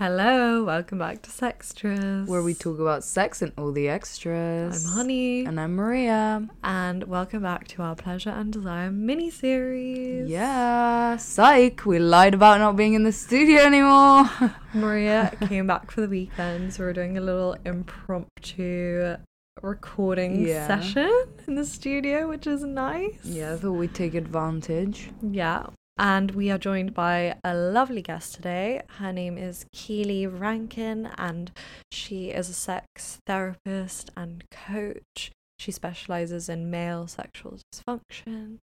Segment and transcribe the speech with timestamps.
[0.00, 2.26] Hello, welcome back to Sextras.
[2.26, 4.86] where we talk about sex and all the extras.
[4.86, 5.44] I'm Honey.
[5.44, 6.48] And I'm Maria.
[6.64, 10.26] And welcome back to our Pleasure and Desire mini series.
[10.30, 11.84] Yeah, psych.
[11.84, 14.24] We lied about not being in the studio anymore.
[14.72, 19.16] Maria came back for the weekend, so we're doing a little impromptu
[19.60, 20.66] recording Yeah.
[20.66, 21.12] session
[21.46, 23.18] in the studio, which is nice.
[23.22, 25.10] yeah, I thought we'd take advantage.
[25.20, 25.66] Yeah.
[26.02, 28.80] And we are joined by a lovely guest today.
[28.96, 31.52] Her name is Keely Rankin, and
[31.92, 35.30] she is a sex therapist and coach.
[35.58, 38.60] She specializes in male sexual dysfunction.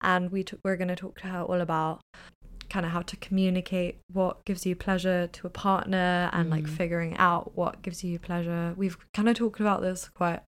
[0.00, 2.00] And we t- we're going to talk to her all about
[2.70, 6.76] kind of how to communicate what gives you pleasure to a partner and like Mm.
[6.76, 8.72] figuring out what gives you pleasure.
[8.76, 10.40] We've kind of talked about this quite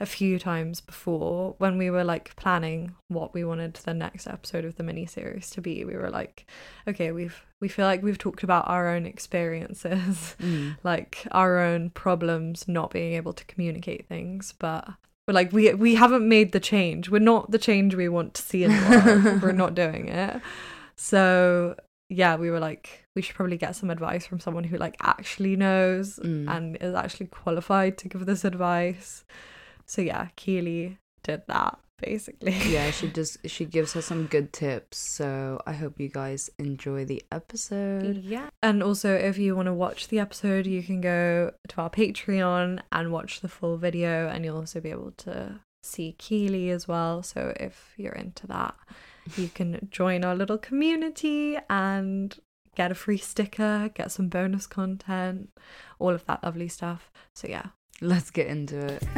[0.00, 4.64] a few times before when we were like planning what we wanted the next episode
[4.64, 5.84] of the mini series to be.
[5.84, 6.46] We were like,
[6.88, 10.76] okay, we've we feel like we've talked about our own experiences, Mm.
[10.82, 14.88] like our own problems not being able to communicate things, but
[15.26, 17.08] but like we we haven't made the change.
[17.08, 19.42] We're not the change we want to see in the world.
[19.42, 20.40] we're not doing it.
[21.02, 21.74] So
[22.08, 25.56] yeah, we were like, we should probably get some advice from someone who like actually
[25.56, 26.48] knows Mm.
[26.48, 29.24] and is actually qualified to give this advice.
[29.86, 32.52] So yeah, Keely did that basically.
[32.70, 34.98] yeah, she just she gives us some good tips.
[34.98, 38.18] So I hope you guys enjoy the episode.
[38.22, 38.50] Yeah.
[38.62, 42.80] And also, if you want to watch the episode, you can go to our Patreon
[42.92, 47.22] and watch the full video, and you'll also be able to see Keely as well.
[47.24, 48.74] So, if you're into that,
[49.36, 52.38] you can join our little community and
[52.74, 55.50] get a free sticker, get some bonus content,
[55.98, 57.10] all of that lovely stuff.
[57.34, 57.66] So, yeah.
[58.00, 59.02] Let's get into it.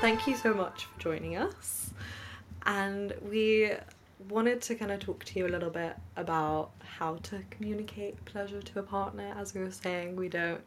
[0.00, 1.92] Thank you so much for joining us.
[2.66, 3.70] And we
[4.28, 8.60] wanted to kind of talk to you a little bit about how to communicate pleasure
[8.60, 9.32] to a partner.
[9.38, 10.62] As we were saying, we don't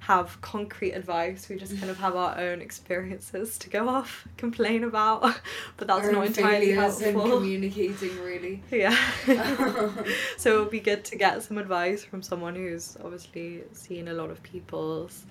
[0.00, 4.84] have concrete advice, we just kind of have our own experiences to go off, complain
[4.84, 5.22] about,
[5.76, 7.38] but that's not entirely helpful.
[7.38, 8.62] communicating, really.
[8.70, 8.96] Yeah.
[10.36, 14.14] so it would be good to get some advice from someone who's obviously seen a
[14.14, 15.24] lot of people's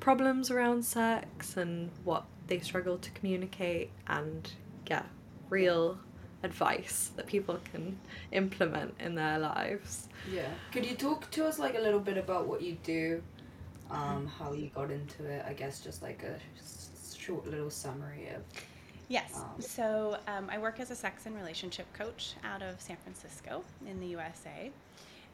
[0.00, 4.50] problems around sex and what they struggle to communicate and
[4.84, 5.06] get
[5.50, 5.98] real
[6.42, 7.98] advice that people can
[8.32, 10.08] implement in their lives.
[10.30, 10.48] Yeah.
[10.72, 13.22] Could you talk to us like a little bit about what you do,
[13.94, 15.44] um, how you got into it?
[15.46, 16.36] I guess just like a
[17.16, 18.42] short little summary of.
[19.08, 19.36] Yes.
[19.36, 23.62] Um, So um, I work as a sex and relationship coach out of San Francisco
[23.86, 24.70] in the USA.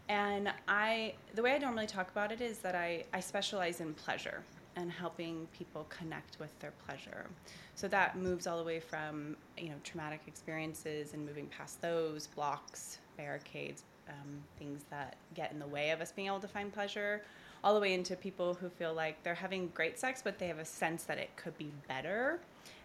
[0.08, 3.94] And I, the way I normally talk about it is that I, I specialize in
[3.94, 4.42] pleasure
[4.76, 7.26] and helping people connect with their pleasure.
[7.74, 12.26] So that moves all the way from, you know, traumatic experiences and moving past those,
[12.26, 16.72] blocks, barricades, um, things that get in the way of us being able to find
[16.72, 17.22] pleasure,
[17.62, 20.58] all the way into people who feel like they're having great sex, but they have
[20.58, 22.40] a sense that it could be better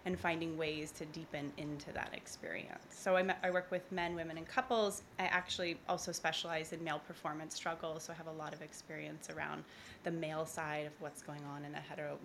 [0.06, 2.86] and finding ways to deepen into that experience.
[2.92, 5.02] So I, me- I work with men, women, and couples.
[5.18, 9.30] I actually also specialize in male performance struggles, so I have a lot of experience
[9.30, 9.64] around
[10.04, 12.20] the male side of what's going on in a hetero,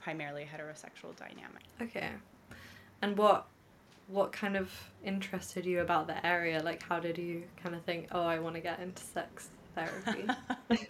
[0.00, 1.64] primarily heterosexual dynamic.
[1.82, 2.10] Okay.
[3.02, 3.46] And what
[4.08, 4.72] what kind of
[5.04, 6.62] interested you about the area?
[6.62, 10.26] Like how did you kind of think, "Oh, I want to get into sex therapy?"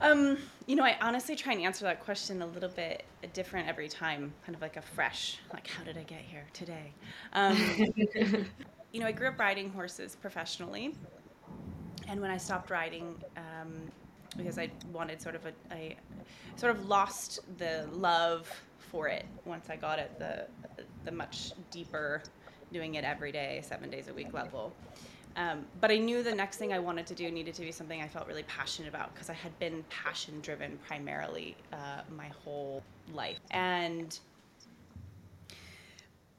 [0.00, 3.88] Um, you know, I honestly try and answer that question a little bit different every
[3.88, 6.92] time, kind of like a fresh, like, how did I get here today?
[7.32, 7.56] Um,
[8.92, 10.94] you know, I grew up riding horses professionally,
[12.08, 13.90] and when I stopped riding, um,
[14.36, 15.96] because I wanted sort of a, I
[16.56, 20.46] sort of lost the love for it once I got at the
[21.04, 22.22] the much deeper,
[22.72, 24.74] doing it every day, seven days a week level.
[25.36, 28.00] Um, but I knew the next thing I wanted to do needed to be something
[28.00, 32.82] I felt really passionate about because I had been passion driven primarily uh, my whole
[33.12, 33.38] life.
[33.50, 34.18] And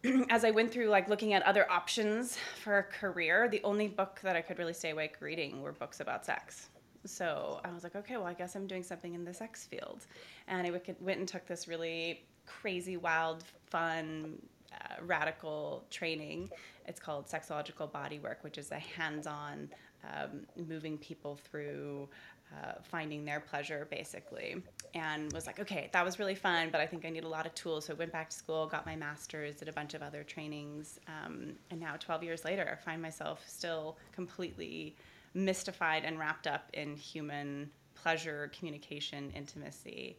[0.30, 4.20] as I went through like looking at other options for a career, the only book
[4.24, 6.70] that I could really stay awake reading were books about sex.
[7.06, 10.08] So I was like, okay, well, I guess I'm doing something in the sex field.
[10.48, 14.42] And I went went and took this really crazy, wild, fun,
[14.74, 16.50] uh, radical training.
[16.88, 19.69] It's called Sexological Bodywork, which is a hands on
[20.04, 22.08] um, moving people through
[22.54, 24.56] uh, finding their pleasure, basically.
[24.94, 27.46] And was like, okay, that was really fun, but I think I need a lot
[27.46, 27.86] of tools.
[27.86, 31.00] So I went back to school, got my master's, did a bunch of other trainings.
[31.08, 34.96] Um, and now, 12 years later, I find myself still completely
[35.34, 40.18] mystified and wrapped up in human pleasure, communication, intimacy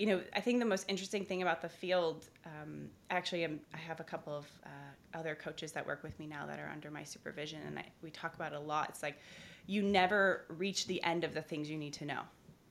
[0.00, 3.76] you know, I think the most interesting thing about the field, um, actually, I'm, I
[3.76, 6.90] have a couple of uh, other coaches that work with me now that are under
[6.90, 8.88] my supervision, and I, we talk about it a lot.
[8.88, 9.18] It's like
[9.66, 12.22] you never reach the end of the things you need to know.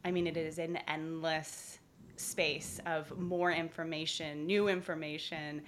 [0.04, 1.78] I mean, it is an endless
[2.16, 5.62] space of more information, new information.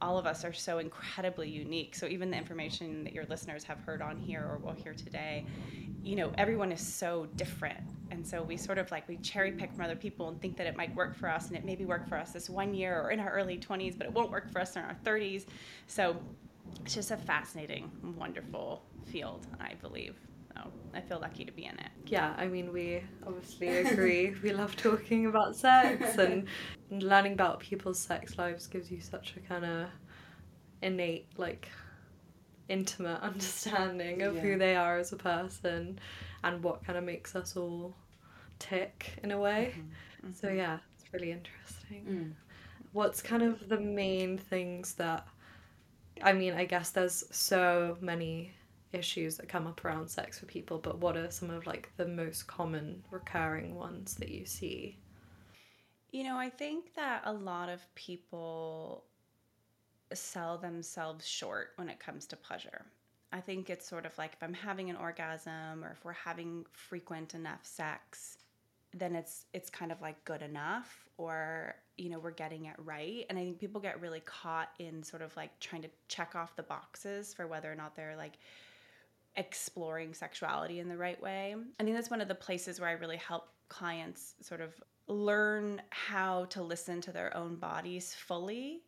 [0.00, 1.96] All of us are so incredibly unique.
[1.96, 5.44] So even the information that your listeners have heard on here or will hear today,
[6.04, 7.82] you know, everyone is so different.
[8.10, 10.66] And so we sort of like we cherry pick from other people and think that
[10.66, 13.10] it might work for us and it maybe work for us this one year or
[13.10, 15.46] in our early 20s, but it won't work for us in our 30s.
[15.86, 16.16] So
[16.82, 20.16] it's just a fascinating, wonderful field, I believe.
[20.54, 21.90] So I feel lucky to be in it.
[22.06, 24.34] Yeah, I mean, we obviously agree.
[24.42, 26.46] we love talking about sex and
[26.90, 29.88] learning about people's sex lives gives you such a kind of
[30.82, 31.68] innate, like,
[32.68, 34.40] intimate understanding of Yeah.
[34.42, 35.98] who they are as a person
[36.44, 37.94] and what kind of makes us all
[38.58, 39.74] tick in a way.
[39.76, 40.32] Mm-hmm.
[40.32, 42.04] So, yeah, it's really interesting.
[42.08, 42.32] Mm.
[42.92, 45.26] What's kind of the main things that
[46.22, 48.52] I mean, I guess there's so many
[48.92, 52.06] issues that come up around sex for people, but what are some of like the
[52.06, 54.98] most common recurring ones that you see?
[56.10, 59.04] You know, I think that a lot of people
[60.12, 62.84] sell themselves short when it comes to pleasure.
[63.32, 66.64] I think it's sort of like if I'm having an orgasm or if we're having
[66.72, 68.38] frequent enough sex,
[68.94, 73.26] then it's it's kind of like good enough or you know we're getting it right
[73.28, 76.56] and i think people get really caught in sort of like trying to check off
[76.56, 78.38] the boxes for whether or not they're like
[79.38, 81.54] exploring sexuality in the right way.
[81.78, 84.74] I think that's one of the places where I really help clients sort of
[85.06, 88.82] learn how to listen to their own bodies fully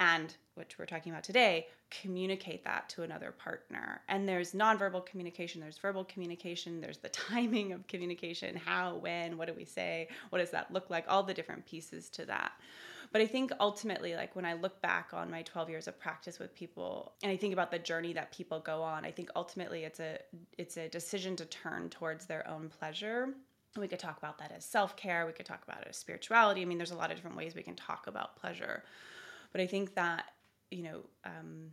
[0.00, 4.00] and which we're talking about today communicate that to another partner.
[4.08, 9.46] And there's nonverbal communication there's verbal communication there's the timing of communication how when what
[9.46, 12.52] do we say what does that look like all the different pieces to that.
[13.12, 16.38] But i think ultimately like when i look back on my 12 years of practice
[16.38, 19.82] with people and i think about the journey that people go on i think ultimately
[19.82, 20.18] it's a
[20.58, 23.34] it's a decision to turn towards their own pleasure.
[23.76, 26.62] We could talk about that as self-care we could talk about it as spirituality.
[26.62, 28.84] I mean there's a lot of different ways we can talk about pleasure
[29.52, 30.24] but i think that
[30.70, 31.70] you know um,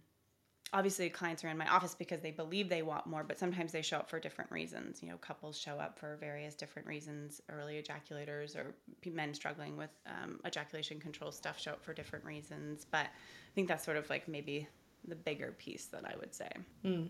[0.73, 3.81] obviously clients are in my office because they believe they want more but sometimes they
[3.81, 7.81] show up for different reasons you know couples show up for various different reasons early
[7.81, 8.75] ejaculators or
[9.09, 13.67] men struggling with um, ejaculation control stuff show up for different reasons but i think
[13.67, 14.67] that's sort of like maybe
[15.07, 16.49] the bigger piece that i would say
[16.83, 17.09] Mm.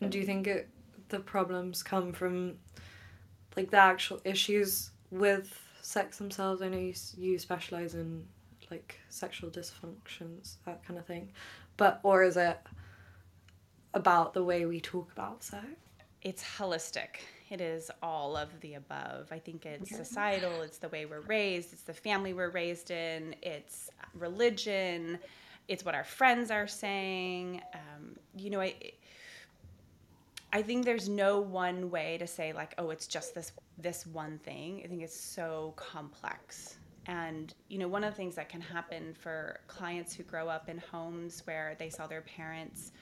[0.00, 0.68] And do you think it,
[1.08, 2.54] the problems come from
[3.56, 6.62] like the actual issues with sex themselves?
[6.62, 8.26] I know you, you specialize in
[8.70, 11.30] like sexual dysfunctions, that kind of thing.
[11.76, 12.58] But, or is it
[13.94, 15.66] about the way we talk about sex?
[16.26, 17.20] it's holistic.
[17.50, 19.28] It is all of the above.
[19.30, 23.36] I think it's societal, it's the way we're raised, it's the family we're raised in,
[23.42, 25.20] it's religion,
[25.68, 27.62] it's what our friends are saying.
[27.74, 28.74] Um, you know, I,
[30.52, 34.38] I think there's no one way to say like, oh, it's just this this one
[34.38, 34.80] thing.
[34.84, 36.78] I think it's so complex.
[37.06, 40.68] And you know, one of the things that can happen for clients who grow up
[40.68, 42.92] in homes where they saw their parents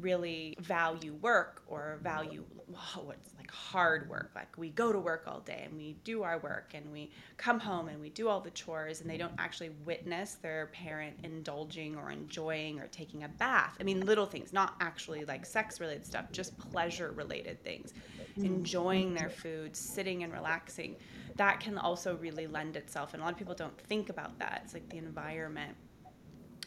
[0.00, 5.24] really value work or value oh, what's like hard work like we go to work
[5.26, 8.40] all day and we do our work and we come home and we do all
[8.40, 13.28] the chores and they don't actually witness their parent indulging or enjoying or taking a
[13.28, 13.76] bath.
[13.80, 17.92] I mean little things not actually like sex related stuff just pleasure related things
[18.38, 18.44] mm-hmm.
[18.44, 20.94] enjoying their food sitting and relaxing
[21.40, 24.60] that can also really lend itself and a lot of people don't think about that
[24.64, 25.74] it's like the environment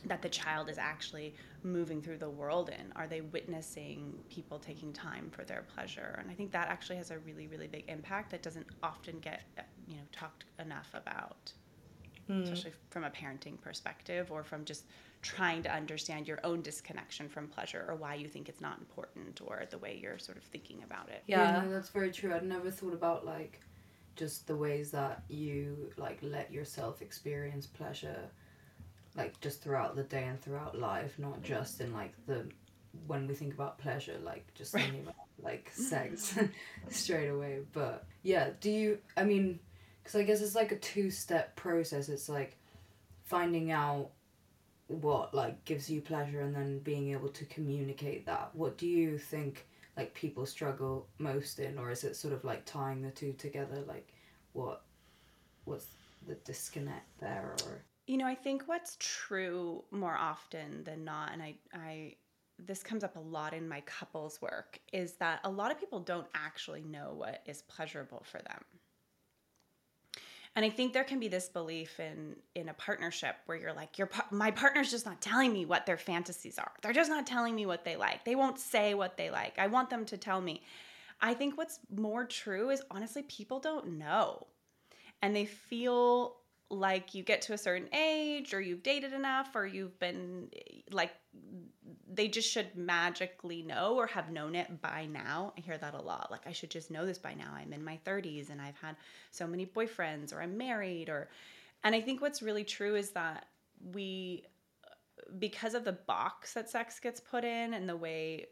[0.05, 2.91] that the child is actually moving through the world in?
[2.95, 6.17] Are they witnessing people taking time for their pleasure?
[6.19, 9.43] And I think that actually has a really, really big impact that doesn't often get,
[9.87, 11.53] you know, talked enough about,
[12.27, 12.41] hmm.
[12.41, 14.85] especially from a parenting perspective or from just
[15.21, 19.39] trying to understand your own disconnection from pleasure or why you think it's not important
[19.45, 21.23] or the way you're sort of thinking about it.
[21.27, 21.61] Yeah.
[21.61, 22.33] no, that's very true.
[22.33, 23.61] I'd never thought about like
[24.15, 28.29] just the ways that you like let yourself experience pleasure
[29.15, 32.47] like just throughout the day and throughout life, not just in like the
[33.07, 36.37] when we think about pleasure, like just thinking about like sex
[36.89, 37.59] straight away.
[37.73, 38.97] But yeah, do you?
[39.15, 39.59] I mean,
[40.01, 42.09] because I guess it's like a two-step process.
[42.09, 42.57] It's like
[43.23, 44.09] finding out
[44.87, 48.51] what like gives you pleasure and then being able to communicate that.
[48.53, 49.67] What do you think?
[49.97, 53.83] Like people struggle most in or is it sort of like tying the two together
[53.87, 54.13] like
[54.53, 54.83] what
[55.65, 55.87] what's
[56.27, 61.41] the disconnect there or You know, I think what's true more often than not, and
[61.41, 62.15] I, I,
[62.59, 65.99] this comes up a lot in my couples work, is that a lot of people
[65.99, 68.63] don't actually know what is pleasurable for them.
[70.55, 73.97] And I think there can be this belief in in a partnership where you're like,
[73.97, 76.71] your my partner's just not telling me what their fantasies are.
[76.81, 78.23] They're just not telling me what they like.
[78.23, 79.57] They won't say what they like.
[79.57, 80.61] I want them to tell me.
[81.21, 84.47] I think what's more true is honestly people don't know.
[85.21, 86.35] And they feel
[86.69, 90.49] like you get to a certain age or you've dated enough or you've been
[90.91, 91.11] like
[92.15, 95.53] they just should magically know or have known it by now.
[95.57, 96.29] I hear that a lot.
[96.31, 97.53] Like I should just know this by now.
[97.55, 98.95] I'm in my 30s and I've had
[99.31, 101.29] so many boyfriends or I'm married or
[101.83, 103.47] and I think what's really true is that
[103.93, 104.43] we
[105.39, 108.47] because of the box that sex gets put in and the way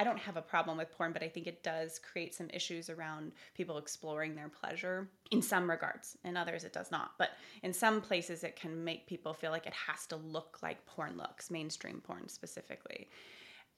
[0.00, 2.88] I don't have a problem with porn, but I think it does create some issues
[2.88, 6.16] around people exploring their pleasure in some regards.
[6.24, 7.10] In others, it does not.
[7.18, 10.86] But in some places, it can make people feel like it has to look like
[10.86, 13.10] porn looks, mainstream porn specifically.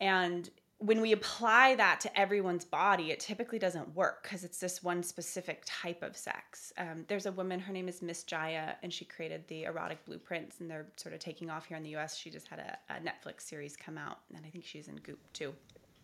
[0.01, 0.49] And
[0.79, 5.03] when we apply that to everyone's body, it typically doesn't work because it's this one
[5.03, 6.73] specific type of sex.
[6.79, 10.61] Um, there's a woman, her name is Miss Jaiya, and she created the erotic blueprints,
[10.61, 12.17] and they're sort of taking off here in the US.
[12.17, 15.21] She just had a, a Netflix series come out, and I think she's in Goop
[15.33, 15.53] too.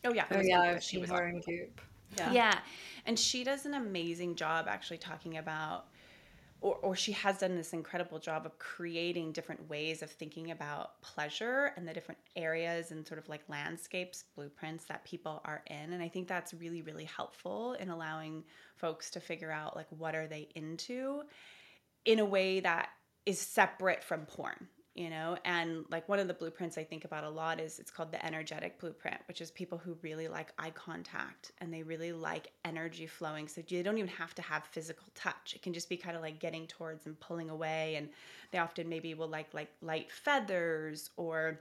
[0.05, 0.25] Oh yeah.
[0.31, 1.81] Oh yeah, she was her in Goop.
[2.17, 2.33] Yeah.
[2.33, 2.59] Yeah,
[3.07, 5.87] and she does an amazing job actually talking about.
[6.61, 11.01] Or, or she has done this incredible job of creating different ways of thinking about
[11.03, 15.93] pleasure and the different areas and sort of like landscapes, blueprints that people are in.
[15.93, 18.43] And I think that's really, really helpful in allowing
[18.75, 21.23] folks to figure out like what are they into
[22.05, 22.89] in a way that
[23.25, 24.67] is separate from porn
[24.99, 25.39] you know?
[25.45, 28.25] And like one of the blueprints i think about a lot is it's called the
[28.25, 33.07] energetic blueprint which is people who really like eye contact and they really like energy
[33.07, 33.49] flowing.
[33.49, 35.55] So you don't even have to have physical touch.
[35.55, 37.97] It can just be kind of like getting towards and pulling away.
[37.97, 38.09] And
[38.51, 41.61] they often maybe will like like light feathers or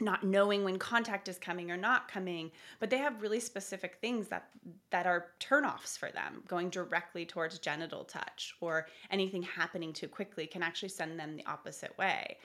[0.00, 4.28] not knowing when contact is coming or not coming but they have really specific things
[4.28, 4.48] that
[4.90, 6.42] that are turnoffs for them.
[6.48, 11.46] Going directly towards genital touch or anything happening too quickly can actually send them the
[11.46, 12.36] opposite way.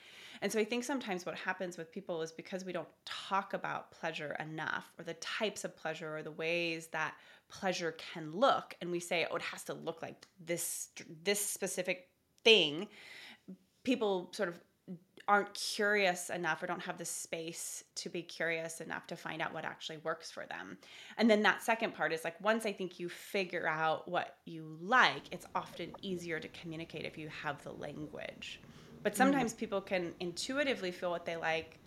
[0.41, 3.91] And so i think sometimes what happens with people is because we don't talk about
[3.91, 7.15] pleasure enough or the types of pleasure or the ways that
[7.49, 10.89] pleasure can look and we say oh it has to look like this
[11.23, 12.09] this specific
[12.43, 12.87] thing
[13.83, 14.59] people sort of
[15.29, 19.53] aren't curious enough or don't have the space to be curious enough to find out
[19.53, 20.75] what actually works for them.
[21.19, 24.75] And then that second part is like once I think you figure out what you
[24.81, 28.59] like, it's often easier to communicate if you have the language.
[29.03, 29.57] But sometimes mm.
[29.57, 31.79] people can intuitively feel what they like,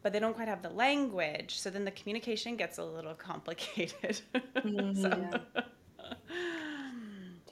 [0.00, 1.58] but they don't quite have the language.
[1.58, 4.22] So then the communication gets a little complicated.
[4.56, 5.02] Mm-hmm.
[5.02, 5.40] so.
[5.54, 5.62] yeah.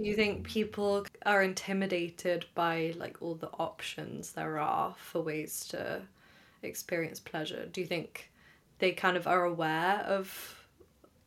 [0.00, 5.66] Do you think people are intimidated by like all the options there are for ways
[5.68, 6.00] to
[6.62, 7.66] experience pleasure?
[7.66, 8.30] Do you think
[8.78, 10.56] they kind of are aware of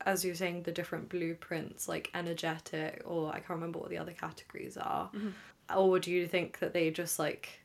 [0.06, 4.12] as you're saying the different blueprints like energetic or I can't remember what the other
[4.12, 5.10] categories are.
[5.14, 5.78] Mm-hmm.
[5.78, 7.62] Or do you think that they just like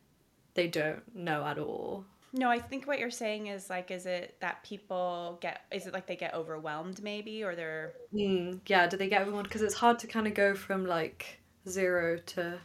[0.55, 2.05] they don't know at all?
[2.33, 5.95] No, I think what you're saying is like, is it that people get, is it
[5.95, 7.93] like they get overwhelmed maybe, or they're.
[8.15, 9.49] Mm, yeah, do they get overwhelmed?
[9.49, 12.59] Because it's hard to kind of go from like zero to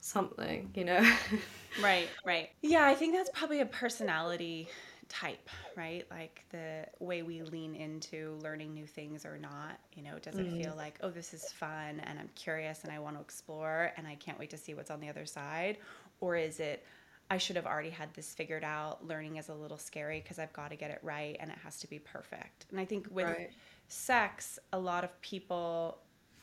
[0.00, 1.00] something, you know?
[1.82, 2.50] right, right.
[2.62, 4.68] Yeah, I think that's probably a personality
[5.08, 6.06] type, right?
[6.10, 9.78] Like the way we lean into learning new things or not.
[9.94, 10.62] You know, does it mm.
[10.62, 14.06] feel like, oh, this is fun and I'm curious and I want to explore and
[14.06, 15.78] I can't wait to see what's on the other side?
[16.20, 16.84] Or is it,
[17.30, 19.06] I should have already had this figured out.
[19.06, 21.78] Learning is a little scary because I've got to get it right and it has
[21.78, 22.66] to be perfect.
[22.70, 23.50] And I think with right.
[23.88, 25.98] sex, a lot of people,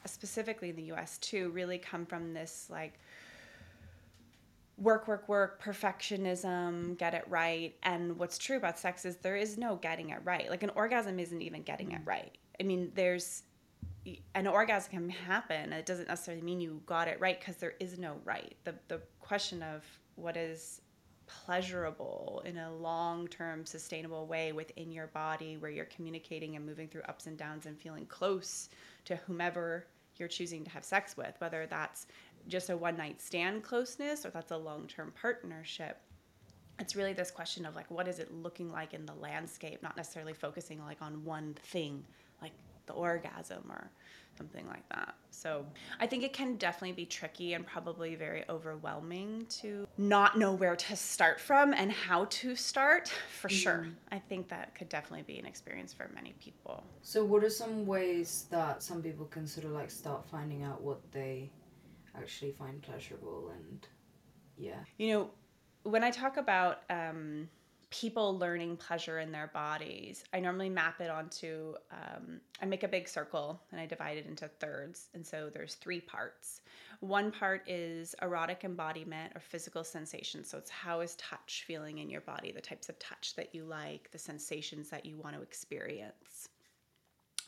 [0.05, 2.99] specifically in the US too, really come from this like
[4.77, 7.75] work, work, work, perfectionism, get it right.
[7.83, 10.49] And what's true about sex is there is no getting it right.
[10.49, 12.07] Like an orgasm isn't even getting it mm.
[12.07, 12.37] right.
[12.59, 13.43] I mean, there's
[14.33, 15.73] an orgasm can happen.
[15.73, 18.55] It doesn't necessarily mean you got it right because there is no right.
[18.63, 19.83] The the question of
[20.21, 20.81] what is
[21.25, 26.87] pleasurable in a long term sustainable way within your body where you're communicating and moving
[26.87, 28.69] through ups and downs and feeling close
[29.05, 29.87] to whomever
[30.17, 32.07] you're choosing to have sex with, whether that's
[32.47, 35.97] just a one night stand closeness or that's a long term partnership.
[36.79, 39.95] It's really this question of like, what is it looking like in the landscape, not
[39.95, 42.03] necessarily focusing like on one thing,
[42.85, 43.91] the orgasm or
[44.37, 45.15] something like that.
[45.29, 45.65] So
[45.99, 50.75] I think it can definitely be tricky and probably very overwhelming to not know where
[50.75, 53.09] to start from and how to start
[53.39, 53.57] for mm-hmm.
[53.57, 53.87] sure.
[54.11, 56.83] I think that could definitely be an experience for many people.
[57.01, 60.81] So, what are some ways that some people can sort of like start finding out
[60.81, 61.51] what they
[62.15, 63.87] actually find pleasurable and
[64.57, 64.79] yeah?
[64.97, 65.29] You know,
[65.83, 67.49] when I talk about, um,
[67.91, 72.87] people learning pleasure in their bodies, I normally map it onto, um, I make a
[72.87, 75.09] big circle and I divide it into thirds.
[75.13, 76.61] And so there's three parts.
[77.01, 80.45] One part is erotic embodiment or physical sensation.
[80.45, 83.65] So it's how is touch feeling in your body, the types of touch that you
[83.65, 86.47] like, the sensations that you want to experience.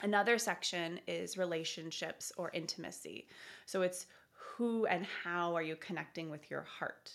[0.01, 3.27] Another section is relationships or intimacy.
[3.65, 7.11] So it's who and how are you connecting with your heart.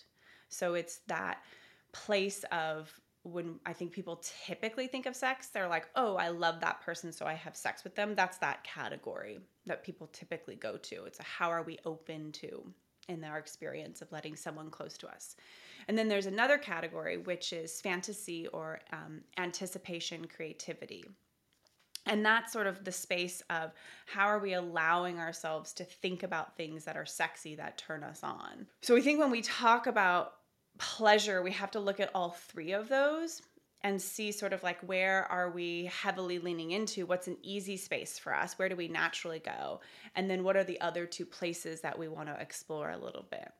[0.48, 1.42] So it's that
[1.92, 2.90] place of
[3.22, 7.12] when I think people typically think of sex, they're like, oh, I love that person,
[7.12, 8.14] so I have sex with them.
[8.14, 11.04] That's that category that people typically go to.
[11.04, 12.64] It's a how are we open to
[13.08, 15.36] in our experience of letting someone close to us.
[15.88, 21.04] And then there's another category, which is fantasy or um, anticipation creativity.
[22.06, 23.72] And that's sort of the space of
[24.06, 28.22] how are we allowing ourselves to think about things that are sexy that turn us
[28.22, 28.66] on.
[28.82, 30.34] So we think when we talk about
[30.78, 33.42] pleasure, we have to look at all three of those
[33.82, 38.18] and see sort of like where are we heavily leaning into what's an easy space
[38.18, 39.80] for us where do we naturally go
[40.16, 43.24] and then what are the other two places that we want to explore a little
[43.30, 43.50] bit.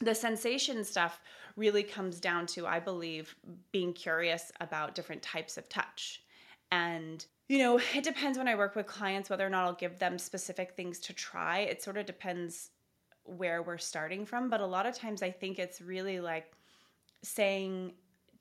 [0.00, 1.20] The sensation stuff
[1.56, 3.34] really comes down to i believe
[3.72, 6.22] being curious about different types of touch.
[6.70, 9.98] And you know it depends when i work with clients whether or not i'll give
[9.98, 11.60] them specific things to try.
[11.60, 12.70] It sort of depends
[13.24, 14.50] where we're starting from.
[14.50, 16.52] But a lot of times I think it's really like
[17.22, 17.92] saying,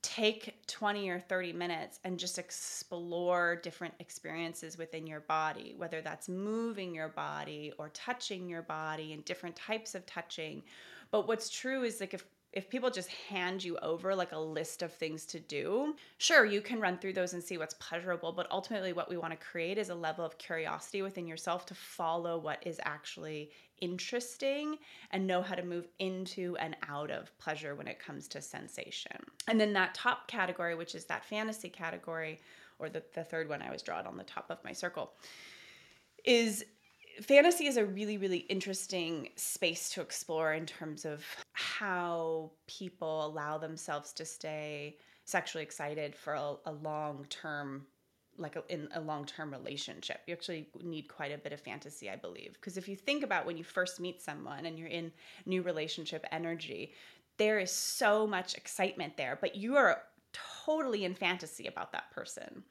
[0.01, 6.27] take 20 or 30 minutes and just explore different experiences within your body, whether that's
[6.27, 10.63] moving your body or touching your body and different types of touching.
[11.11, 14.81] But what's true is like if if people just hand you over like a list
[14.81, 18.45] of things to do, sure, you can run through those and see what's pleasurable, but
[18.51, 22.37] ultimately what we want to create is a level of curiosity within yourself to follow
[22.37, 24.77] what is actually interesting
[25.11, 29.17] and know how to move into and out of pleasure when it comes to sensation.
[29.47, 32.39] And then that top category, which is that fantasy category,
[32.79, 35.11] or the, the third one I was drawn on the top of my circle,
[36.23, 36.63] is
[37.21, 43.57] fantasy is a really really interesting space to explore in terms of how people allow
[43.57, 47.85] themselves to stay sexually excited for a, a long term
[48.41, 52.15] like a, in a long-term relationship you actually need quite a bit of fantasy i
[52.15, 55.11] believe because if you think about when you first meet someone and you're in
[55.45, 56.93] new relationship energy
[57.37, 60.03] there is so much excitement there but you are
[60.65, 62.63] totally in fantasy about that person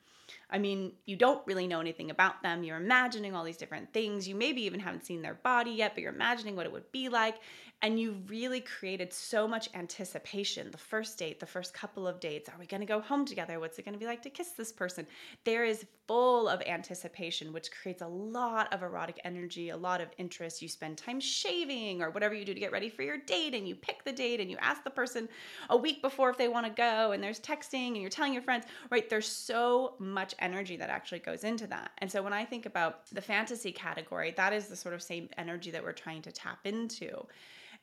[0.50, 2.62] I mean, you don't really know anything about them.
[2.62, 4.28] You're imagining all these different things.
[4.28, 7.08] You maybe even haven't seen their body yet, but you're imagining what it would be
[7.08, 7.36] like.
[7.82, 10.70] And you've really created so much anticipation.
[10.70, 12.50] The first date, the first couple of dates.
[12.50, 13.58] Are we going to go home together?
[13.58, 15.06] What's it going to be like to kiss this person?
[15.44, 20.08] There is full of anticipation, which creates a lot of erotic energy, a lot of
[20.18, 20.60] interest.
[20.60, 23.66] You spend time shaving or whatever you do to get ready for your date, and
[23.66, 25.26] you pick the date and you ask the person
[25.70, 28.42] a week before if they want to go, and there's texting and you're telling your
[28.42, 29.08] friends, right?
[29.08, 31.92] There's so much energy that actually goes into that.
[31.98, 35.30] And so when I think about the fantasy category, that is the sort of same
[35.38, 37.24] energy that we're trying to tap into.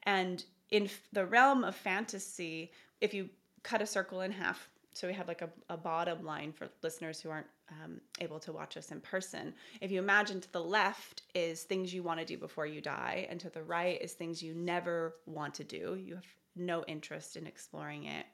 [0.03, 3.29] And in the realm of fantasy, if you
[3.63, 7.21] cut a circle in half, so we have like a, a bottom line for listeners
[7.21, 9.53] who aren't um, able to watch us in person.
[9.81, 13.27] If you imagine to the left is things you want to do before you die,
[13.29, 15.95] and to the right is things you never want to do.
[16.01, 18.25] You have no interest in exploring it.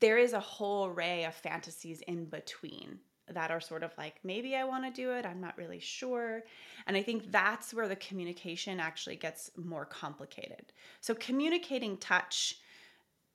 [0.00, 2.98] There is a whole array of fantasies in between
[3.32, 6.42] that are sort of like, maybe I want to do it, I'm not really sure.
[6.86, 10.72] And I think that's where the communication actually gets more complicated.
[11.00, 12.58] So, communicating touch,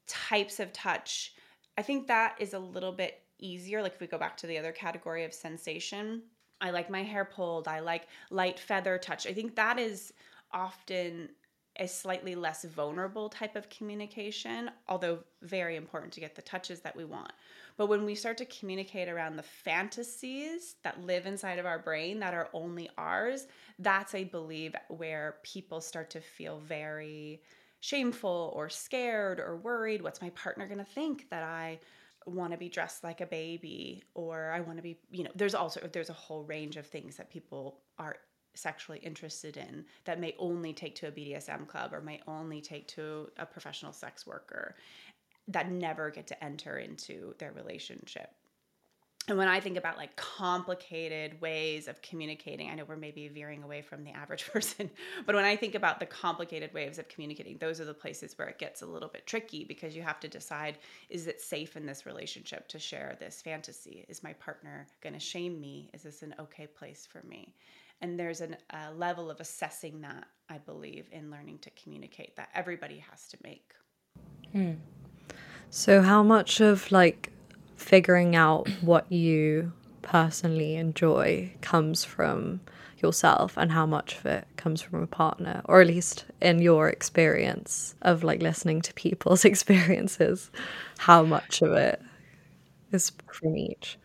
[0.08, 1.34] types of touch,
[1.78, 3.82] I think that is a little bit easier.
[3.82, 6.24] Like, if we go back to the other category of sensation,
[6.60, 9.28] I like my hair pulled, I like light feather touch.
[9.28, 10.14] I think that is
[10.52, 11.30] often
[11.80, 16.96] a slightly less vulnerable type of communication, although very important to get the touches that
[16.96, 17.32] we want.
[17.78, 22.20] But when we start to communicate around the fantasies that live inside of our brain
[22.20, 23.48] that are only ours,
[23.80, 27.42] that's, I believe, where people start to feel very
[27.80, 30.02] shameful or scared or worried.
[30.02, 31.80] What's my partner going to think that I
[32.26, 35.56] want to be dressed like a baby or I want to be, you know, there's
[35.56, 38.18] also there's a whole range of things that people are
[38.58, 42.88] sexually interested in that may only take to a BDSM club or may only take
[42.90, 44.76] to a professional sex worker
[45.48, 48.32] that never get to enter into their relationship.
[49.30, 53.62] And when I think about like complicated ways of communicating, I know we're maybe veering
[53.62, 54.90] away from the average person,
[55.26, 58.48] but when I think about the complicated ways of communicating, those are the places where
[58.48, 60.78] it gets a little bit tricky because you have to decide
[61.10, 64.06] is it safe in this relationship to share this fantasy?
[64.08, 65.90] Is my partner going to shame me?
[65.94, 67.54] Is this an okay place for me?
[68.02, 72.50] And there's an, a level of assessing that, I believe, in learning to communicate that
[72.54, 73.74] everybody has to make.
[74.52, 74.74] Hmm.
[75.70, 77.32] So, how much of like
[77.76, 82.62] figuring out what you personally enjoy comes from
[83.00, 86.90] yourself and how much of it comes from a partner or at least in your
[86.90, 90.50] experience of like listening to people's experiences
[90.98, 92.02] how much of it
[92.92, 94.00] is from each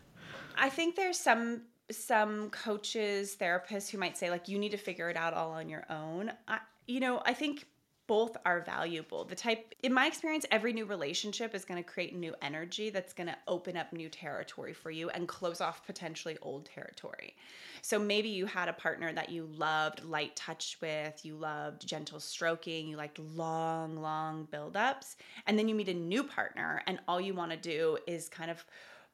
[0.57, 5.09] I think there's some some coaches, therapists who might say like you need to figure
[5.09, 6.31] it out all on your own.
[6.47, 7.65] I, you know, I think
[8.05, 9.23] both are valuable.
[9.23, 13.13] The type in my experience every new relationship is going to create new energy that's
[13.13, 17.35] going to open up new territory for you and close off potentially old territory.
[17.81, 22.19] So maybe you had a partner that you loved light touch with, you loved gentle
[22.19, 25.15] stroking, you liked long long build-ups,
[25.47, 28.51] and then you meet a new partner and all you want to do is kind
[28.51, 28.65] of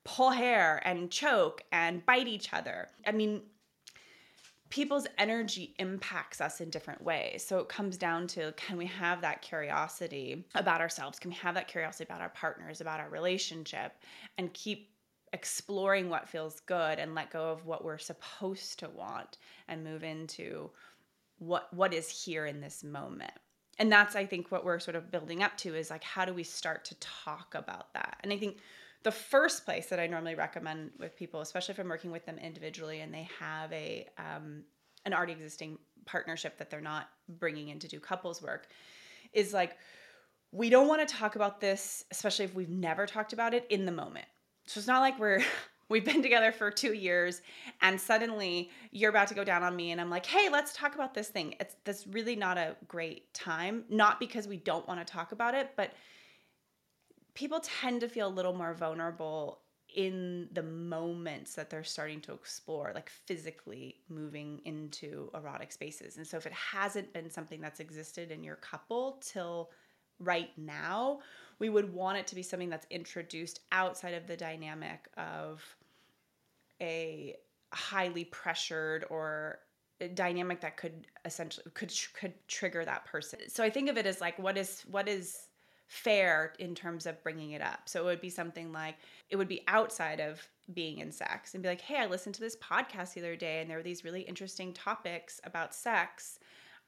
[0.03, 2.87] pull hair and choke and bite each other.
[3.05, 3.41] I mean,
[4.69, 7.43] people's energy impacts us in different ways.
[7.45, 11.19] So it comes down to can we have that curiosity about ourselves?
[11.19, 13.93] Can we have that curiosity about our partners, about our relationship,
[14.37, 14.89] and keep
[15.33, 20.03] exploring what feels good and let go of what we're supposed to want and move
[20.03, 20.69] into
[21.37, 23.31] what what is here in this moment
[23.77, 26.33] and that's i think what we're sort of building up to is like how do
[26.33, 28.57] we start to talk about that and i think
[29.03, 32.37] the first place that I normally recommend with people, especially if I'm working with them
[32.37, 34.63] individually and they have a um,
[35.05, 38.67] an already existing partnership that they're not bringing in to do couples work,
[39.33, 39.77] is like
[40.51, 43.85] we don't want to talk about this, especially if we've never talked about it in
[43.85, 44.25] the moment.
[44.65, 45.43] So it's not like we're
[45.89, 47.41] we've been together for two years
[47.81, 50.93] and suddenly you're about to go down on me and i'm like hey let's talk
[50.93, 54.99] about this thing it's that's really not a great time not because we don't want
[54.99, 55.93] to talk about it but
[57.33, 59.59] people tend to feel a little more vulnerable
[59.95, 66.17] in the moments that they're starting to explore, like physically moving into erotic spaces.
[66.17, 69.71] And so, if it hasn't been something that's existed in your couple till
[70.19, 71.19] right now,
[71.59, 75.63] we would want it to be something that's introduced outside of the dynamic of
[76.81, 77.35] a
[77.71, 79.59] highly pressured or
[80.13, 83.39] dynamic that could essentially could could trigger that person.
[83.47, 85.48] So I think of it as like what is what is
[85.89, 87.81] fair in terms of bringing it up.
[87.89, 88.95] So it would be something like
[89.29, 92.41] it would be outside of being in sex and be like, hey, I listened to
[92.41, 96.37] this podcast the other day and there were these really interesting topics about sex.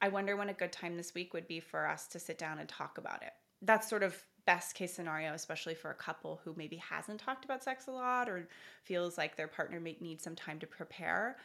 [0.03, 2.59] I wonder when a good time this week would be for us to sit down
[2.59, 3.33] and talk about it.
[3.63, 7.63] That's sort of best case scenario, especially for a couple who maybe hasn't talked about
[7.63, 8.47] sex a lot or
[8.83, 11.37] feels like their partner may need some time to prepare.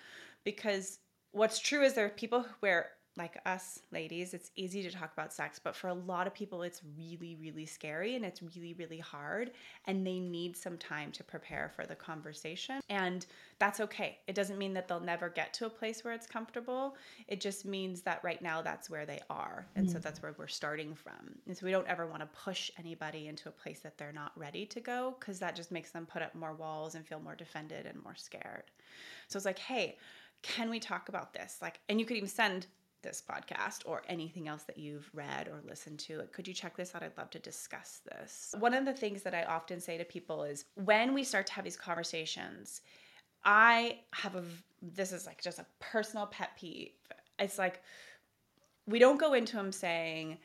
[0.45, 0.99] Because
[1.33, 5.33] what's true is there are people where like us ladies, it's easy to talk about
[5.33, 8.99] sex, but for a lot of people, it's really, really scary and it's really, really
[8.99, 9.53] hard.
[9.87, 12.81] And they need some time to prepare for the conversation.
[12.89, 13.25] And
[13.59, 14.19] that's okay.
[14.27, 16.97] It doesn't mean that they'll never get to a place where it's comfortable.
[17.27, 19.67] It just means that right now that's where they are.
[19.77, 19.93] And mm.
[19.93, 21.39] so that's where we're starting from.
[21.47, 24.33] And so we don't ever want to push anybody into a place that they're not
[24.37, 27.35] ready to go because that just makes them put up more walls and feel more
[27.35, 28.65] defended and more scared.
[29.29, 29.97] So it's like, hey,
[30.43, 31.59] can we talk about this?
[31.63, 32.67] Like, and you could even send
[33.03, 36.19] this podcast or anything else that you've read or listened to.
[36.19, 37.03] Like, could you check this out?
[37.03, 38.55] I'd love to discuss this.
[38.59, 41.53] One of the things that I often say to people is when we start to
[41.55, 42.81] have these conversations,
[43.45, 44.43] I have a,
[44.83, 46.91] this is like just a personal pet peeve.
[47.39, 47.83] It's like,
[48.87, 50.39] we don't go into them saying,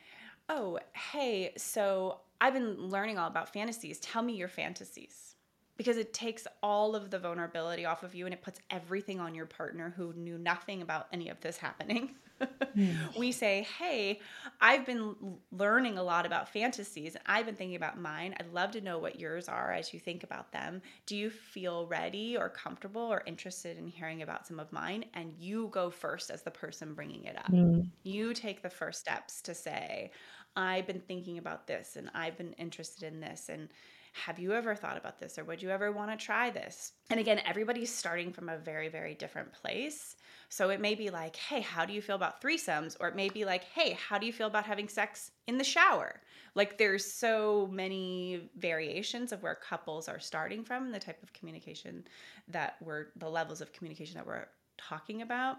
[0.50, 4.00] oh, hey, so I've been learning all about fantasies.
[4.00, 5.36] Tell me your fantasies
[5.78, 9.34] because it takes all of the vulnerability off of you and it puts everything on
[9.34, 12.12] your partner who knew nothing about any of this happening.
[13.18, 14.22] We say, Hey,
[14.62, 15.16] I've been
[15.52, 17.16] learning a lot about fantasies.
[17.16, 18.34] And I've been thinking about mine.
[18.40, 20.82] I'd love to know what yours are as you think about them.
[21.06, 25.06] Do you feel ready or comfortable or interested in hearing about some of mine?
[25.14, 27.52] And you go first as the person bringing it up.
[27.52, 27.90] Mm.
[28.04, 30.12] You take the first steps to say,
[30.56, 33.50] I've been thinking about this and I've been interested in this.
[33.50, 33.70] And
[34.14, 36.94] have you ever thought about this or would you ever want to try this?
[37.10, 40.16] And again, everybody's starting from a very, very different place.
[40.52, 42.98] So it may be like, hey, how do you feel about threesomes?
[43.00, 45.64] Or it may be like, hey, how do you feel about having sex in the
[45.64, 46.20] shower?
[46.56, 52.04] Like there's so many variations of where couples are starting from, the type of communication
[52.50, 55.56] that we're, the levels of communication that we're talking about.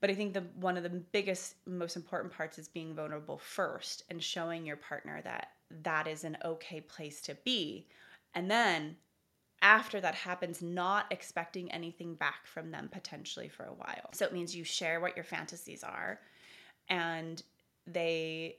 [0.00, 4.04] But I think the one of the biggest, most important parts is being vulnerable first
[4.08, 5.48] and showing your partner that
[5.82, 7.88] that is an okay place to be.
[8.34, 8.94] And then
[9.62, 14.10] after that happens, not expecting anything back from them potentially for a while.
[14.12, 16.20] So it means you share what your fantasies are
[16.88, 17.42] and
[17.86, 18.56] they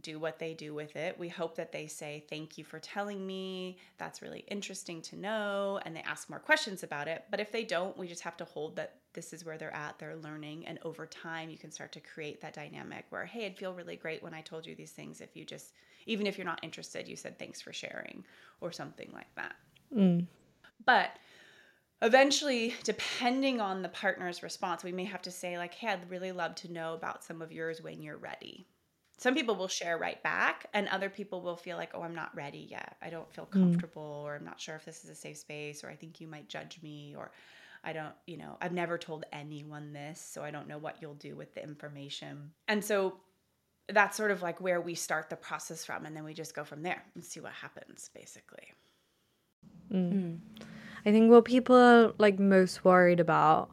[0.00, 1.18] do what they do with it.
[1.18, 3.78] We hope that they say, Thank you for telling me.
[3.98, 5.80] That's really interesting to know.
[5.84, 7.24] And they ask more questions about it.
[7.30, 9.98] But if they don't, we just have to hold that this is where they're at,
[9.98, 10.66] they're learning.
[10.66, 13.96] And over time, you can start to create that dynamic where, Hey, it'd feel really
[13.96, 15.72] great when I told you these things if you just,
[16.06, 18.24] even if you're not interested, you said, Thanks for sharing,
[18.60, 19.54] or something like that.
[19.94, 20.26] Mm.
[20.84, 21.10] But
[22.02, 26.32] eventually, depending on the partner's response, we may have to say, like, hey, I'd really
[26.32, 28.66] love to know about some of yours when you're ready.
[29.16, 32.34] Some people will share right back, and other people will feel like, oh, I'm not
[32.34, 32.96] ready yet.
[33.00, 35.88] I don't feel comfortable, or I'm not sure if this is a safe space, or
[35.88, 37.30] I think you might judge me, or
[37.84, 41.14] I don't, you know, I've never told anyone this, so I don't know what you'll
[41.14, 42.50] do with the information.
[42.66, 43.14] And so
[43.88, 46.64] that's sort of like where we start the process from, and then we just go
[46.64, 48.72] from there and see what happens, basically.
[49.94, 50.38] Mm.
[51.06, 53.70] I think what people are like most worried about,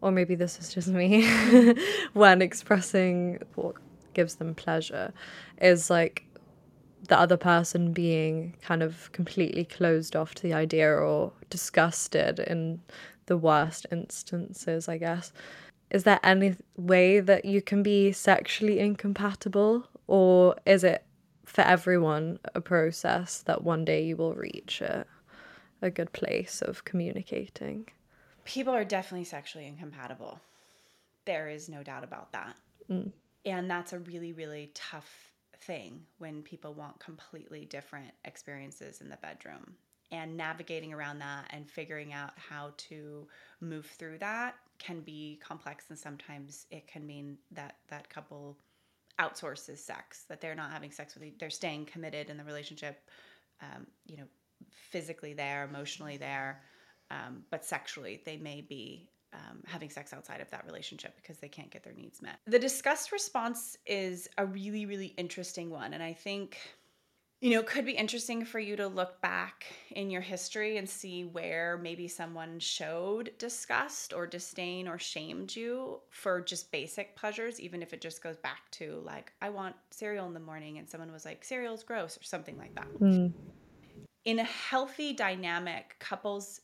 [0.00, 1.28] or maybe this is just me,
[2.12, 3.74] when expressing what
[4.14, 5.12] gives them pleasure,
[5.60, 6.24] is like
[7.08, 12.80] the other person being kind of completely closed off to the idea or disgusted in
[13.26, 15.32] the worst instances, I guess.
[15.90, 21.04] Is there any way that you can be sexually incompatible, or is it
[21.44, 25.06] for everyone a process that one day you will reach it?
[25.82, 27.88] A good place of communicating.
[28.44, 30.40] People are definitely sexually incompatible.
[31.24, 32.56] There is no doubt about that.
[32.90, 33.12] Mm.
[33.44, 39.18] And that's a really, really tough thing when people want completely different experiences in the
[39.18, 39.74] bedroom.
[40.10, 43.26] And navigating around that and figuring out how to
[43.60, 48.58] move through that can be complex and sometimes it can mean that that couple
[49.20, 53.00] outsources sex that they're not having sex with they're staying committed in the relationship
[53.60, 54.24] um, you know
[54.70, 56.62] physically there, emotionally there,
[57.10, 61.48] um, but sexually they may be um, having sex outside of that relationship because they
[61.48, 62.38] can't get their needs met.
[62.46, 65.94] The disgust response is a really, really interesting one.
[65.94, 66.58] And I think,
[67.40, 70.88] you know, it could be interesting for you to look back in your history and
[70.88, 77.58] see where maybe someone showed disgust or disdain or shamed you for just basic pleasures,
[77.58, 80.88] even if it just goes back to like, I want cereal in the morning, and
[80.88, 82.88] someone was like, cereal's gross or something like that.
[83.00, 83.32] Mm
[84.24, 86.60] in a healthy dynamic, couples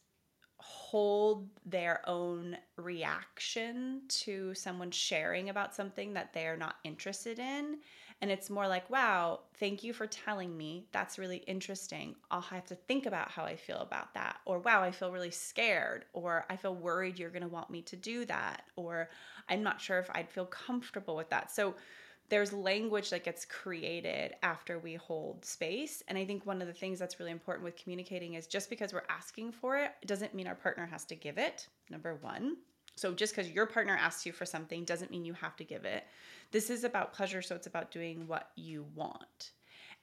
[0.60, 7.78] hold their own reaction to someone sharing about something that they're not interested in.
[8.20, 10.88] And it's more like, wow, thank you for telling me.
[10.90, 12.16] That's really interesting.
[12.32, 14.38] I'll have to think about how I feel about that.
[14.44, 16.06] Or, wow, I feel really scared.
[16.12, 18.62] Or, I feel worried you're going to want me to do that.
[18.74, 19.08] Or,
[19.48, 21.52] I'm not sure if I'd feel comfortable with that.
[21.52, 21.76] So,
[22.28, 26.02] there's language that gets created after we hold space.
[26.08, 28.92] And I think one of the things that's really important with communicating is just because
[28.92, 31.68] we're asking for it, doesn't mean our partner has to give it.
[31.90, 32.56] Number one.
[32.96, 35.84] So just because your partner asks you for something doesn't mean you have to give
[35.84, 36.04] it.
[36.50, 39.52] This is about pleasure, so it's about doing what you want.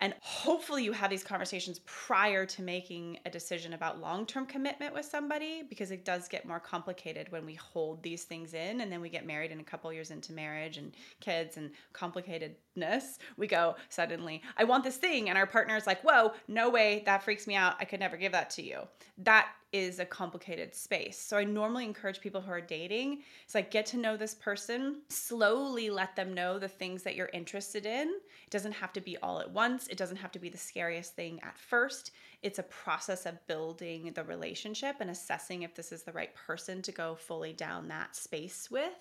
[0.02, 4.94] And hopefully, you have these conversations prior to making a decision about long term commitment
[4.94, 8.92] with somebody because it does get more complicated when we hold these things in and
[8.92, 13.20] then we get married and a couple years into marriage and kids and complicatedness.
[13.38, 15.30] We go suddenly, I want this thing.
[15.30, 17.76] And our partner is like, whoa, no way, that freaks me out.
[17.80, 18.82] I could never give that to you.
[19.20, 21.20] That is a complicated space.
[21.20, 25.02] So I normally encourage people who are dating, it's like get to know this person,
[25.10, 28.08] slowly let them know the things that you're interested in.
[28.08, 29.88] It doesn't have to be all at once.
[29.88, 32.12] It doesn't have to be the scariest thing at first.
[32.42, 36.82] It's a process of building the relationship and assessing if this is the right person
[36.84, 38.94] to go fully down that space with.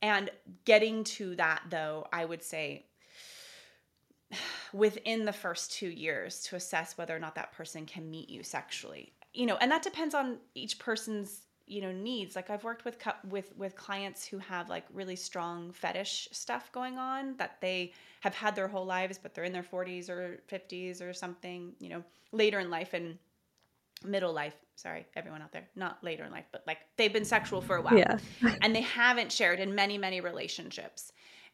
[0.00, 0.30] And
[0.64, 2.86] getting to that though, I would say
[4.72, 8.44] within the first two years to assess whether or not that person can meet you
[8.44, 12.36] sexually you know, and that depends on each person's you know needs.
[12.36, 16.98] Like i've worked with with with clients who have like really strong fetish stuff going
[16.98, 21.00] on that they have had their whole lives but they're in their 40s or 50s
[21.00, 23.18] or something you know later in life and
[24.04, 24.54] middle life.
[24.74, 25.68] Sorry everyone out there.
[25.76, 27.96] Not later in life but like they've been sexual for a while.
[27.96, 28.18] Yeah.
[28.62, 31.12] and they haven't shared in many many relationships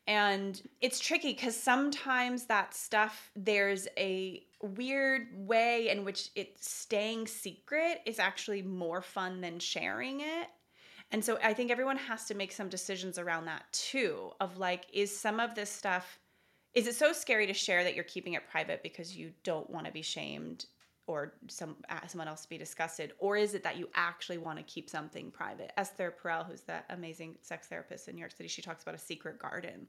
[0.08, 7.26] and it's tricky because sometimes that stuff, there's a weird way in which it's staying
[7.26, 10.48] secret is actually more fun than sharing it.
[11.12, 14.86] And so I think everyone has to make some decisions around that too of like,
[14.94, 16.18] is some of this stuff,
[16.72, 19.84] is it so scary to share that you're keeping it private because you don't want
[19.84, 20.64] to be shamed
[21.08, 24.58] or some uh, someone else to be disgusted, or is it that you actually want
[24.58, 25.72] to keep something private?
[25.76, 28.98] Esther Perel, who's that amazing sex therapist in New York City, she talks about a
[28.98, 29.88] secret garden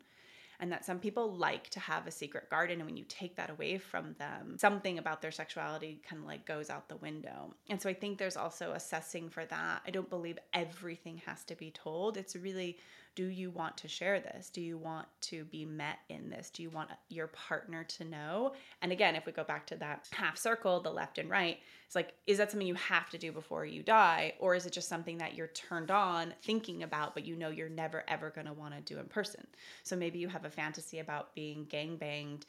[0.60, 3.50] and that some people like to have a secret garden and when you take that
[3.50, 7.54] away from them something about their sexuality kind of like goes out the window.
[7.70, 9.82] And so i think there's also assessing for that.
[9.88, 12.18] I don't believe everything has to be told.
[12.18, 12.78] It's really
[13.20, 14.50] do you want to share this?
[14.50, 16.50] Do you want to be met in this?
[16.50, 18.54] Do you want your partner to know?
[18.82, 21.96] And again, if we go back to that half circle, the left and right, it's
[21.96, 24.36] like, is that something you have to do before you die?
[24.40, 27.68] Or is it just something that you're turned on thinking about, but you know you're
[27.68, 29.46] never ever going to want to do in person?
[29.84, 32.46] So maybe you have a fantasy about being gang banged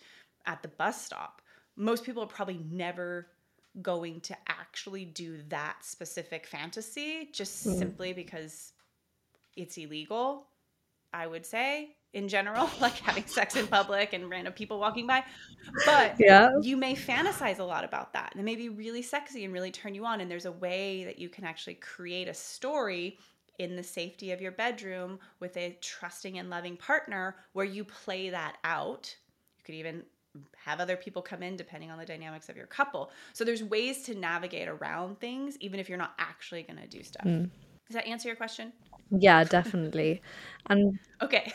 [0.46, 1.42] at the bus stop.
[1.74, 3.26] Most people are probably never
[3.82, 7.76] going to actually do that specific fantasy just Mm.
[7.76, 8.72] simply because
[9.56, 10.46] it's illegal,
[11.12, 15.22] I would say in general, like having sex in public and random people walking by.
[15.86, 16.48] But Yeah.
[16.62, 19.70] you may fantasize a lot about that and it may be really sexy and really
[19.70, 23.18] turn you on and there's a way that you can actually create a story
[23.58, 28.30] in the safety of your bedroom with a trusting and loving partner where you play
[28.30, 29.14] that out
[29.58, 30.02] you could even
[30.56, 34.02] have other people come in depending on the dynamics of your couple so there's ways
[34.04, 37.50] to navigate around things even if you're not actually going to do stuff Mm.
[37.90, 38.72] Does that answer your question
[39.10, 40.22] Yeah, definitely.
[40.68, 41.52] And okay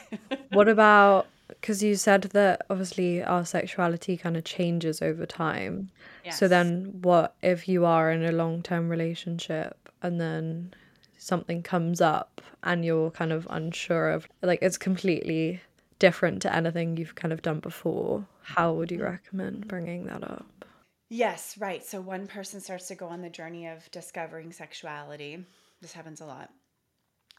[0.49, 5.89] what about because you said that obviously our sexuality kind of changes over time.
[6.23, 6.39] Yes.
[6.39, 10.73] So then what if you are in a long-term relationship and then
[11.17, 15.61] something comes up and you're kind of unsure of like it's completely
[15.99, 18.25] different to anything you've kind of done before.
[18.41, 20.65] How would you recommend bringing that up?
[21.09, 21.85] Yes, right.
[21.85, 25.45] So one person starts to go on the journey of discovering sexuality.
[25.81, 26.51] This happens a lot.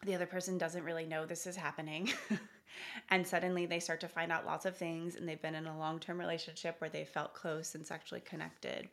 [0.04, 2.12] The other person doesn't really know this is happening.
[3.10, 5.78] and suddenly they start to find out lots of things, and they've been in a
[5.78, 8.88] long term relationship where they felt close and sexually connected.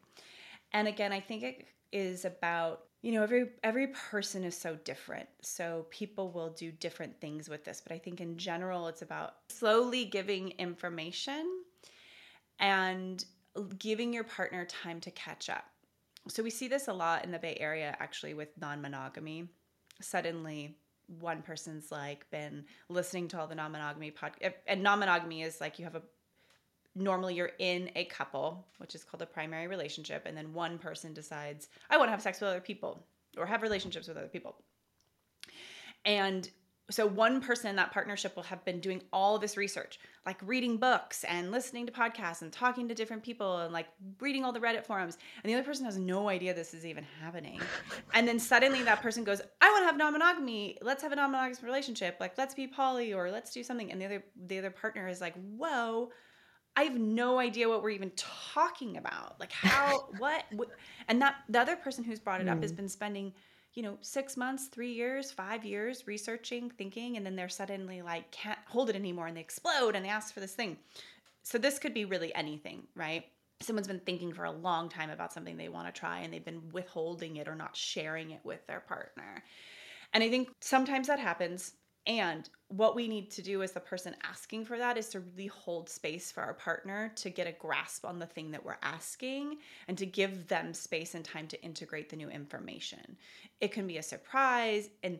[0.72, 5.28] And again, I think it is about you know every every person is so different
[5.42, 9.36] so people will do different things with this but i think in general it's about
[9.50, 11.46] slowly giving information
[12.60, 13.26] and
[13.78, 15.66] giving your partner time to catch up.
[16.28, 19.48] So we see this a lot in the Bay Area actually with non-monogamy.
[20.02, 20.76] Suddenly
[21.20, 25.78] one person's like been listening to all the non-monogamy pod eh, and non-monogamy is like
[25.78, 26.02] you have a
[26.96, 31.14] normally you're in a couple, which is called a primary relationship, and then one person
[31.14, 33.04] decides, I want to have sex with other people
[33.38, 34.56] or have relationships with other people.
[36.06, 36.50] And
[36.92, 40.76] so one person in that partnership will have been doing all this research, like reading
[40.78, 43.88] books and listening to podcasts and talking to different people and like
[44.20, 45.18] reading all the Reddit forums.
[45.42, 47.62] And the other person has no idea this is even happening.
[48.14, 50.78] and then suddenly that person goes, I want to have non-monogamy.
[50.82, 52.18] Let's have a non-monogamous relationship.
[52.20, 53.90] Like let's be poly or let's do something.
[53.90, 56.12] And the other the other partner is like, whoa.
[56.76, 59.40] I have no idea what we're even talking about.
[59.40, 60.70] Like how, what, what,
[61.08, 62.78] and that the other person who's brought it up has hmm.
[62.78, 63.34] been spending,
[63.74, 68.30] you know, six months, three years, five years researching, thinking, and then they're suddenly like
[68.32, 70.78] can't hold it anymore and they explode and they ask for this thing.
[71.42, 73.26] So this could be really anything, right?
[73.62, 76.44] Someone's been thinking for a long time about something they want to try and they've
[76.44, 79.44] been withholding it or not sharing it with their partner.
[80.14, 81.74] And I think sometimes that happens.
[82.06, 85.48] And what we need to do as the person asking for that is to really
[85.48, 89.58] hold space for our partner to get a grasp on the thing that we're asking
[89.88, 93.18] and to give them space and time to integrate the new information.
[93.62, 95.20] It can be a surprise, and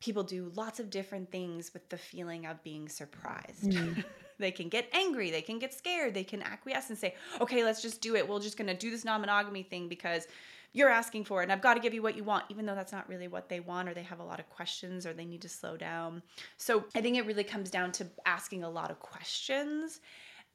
[0.00, 3.64] people do lots of different things with the feeling of being surprised.
[3.64, 4.04] Mm.
[4.38, 7.80] they can get angry, they can get scared, they can acquiesce and say, okay, let's
[7.80, 8.28] just do it.
[8.28, 10.26] We're just gonna do this non monogamy thing because
[10.74, 12.74] you're asking for it and I've got to give you what you want, even though
[12.74, 15.24] that's not really what they want, or they have a lot of questions, or they
[15.24, 16.20] need to slow down.
[16.58, 20.00] So I think it really comes down to asking a lot of questions,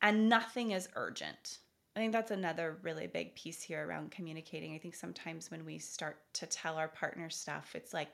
[0.01, 1.59] and nothing is urgent.
[1.95, 4.75] I think that's another really big piece here around communicating.
[4.75, 8.09] I think sometimes when we start to tell our partner stuff, it's like,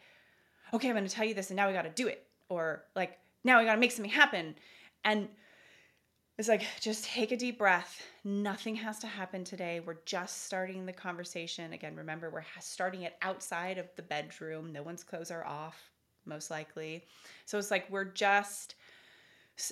[0.73, 2.85] okay, I'm going to tell you this, and now we got to do it, or
[2.95, 4.55] like, now we got to make something happen.
[5.03, 5.27] And
[6.37, 8.01] it's like, just take a deep breath.
[8.25, 9.79] Nothing has to happen today.
[9.79, 11.71] We're just starting the conversation.
[11.71, 14.73] Again, remember, we're starting it outside of the bedroom.
[14.73, 15.91] No one's clothes are off,
[16.25, 17.05] most likely.
[17.45, 18.75] So it's like, we're just,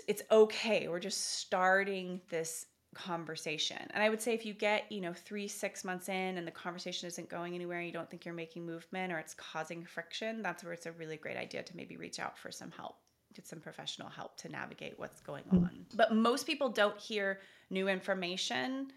[0.07, 0.87] it's okay.
[0.87, 3.79] We're just starting this conversation.
[3.93, 6.51] And I would say if you get, you know, three, six months in and the
[6.51, 10.63] conversation isn't going anywhere, you don't think you're making movement or it's causing friction, that's
[10.63, 13.02] where it's a really great idea to maybe reach out for some help
[13.33, 15.85] get some professional help to navigate what's going on.
[15.95, 18.91] But most people don't hear new information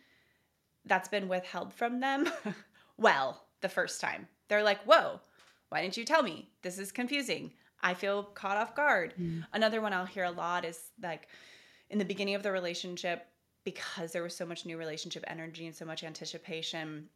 [0.84, 2.28] that's been withheld from them
[2.96, 4.28] well the first time.
[4.48, 5.20] They're like, whoa,
[5.68, 6.50] why didn't you tell me?
[6.62, 7.52] This is confusing.
[7.82, 9.14] I feel caught off guard.
[9.20, 9.44] Mm.
[9.52, 11.28] Another one I'll hear a lot is like
[11.90, 13.26] in the beginning of the relationship,
[13.64, 17.08] because there was so much new relationship energy and so much anticipation,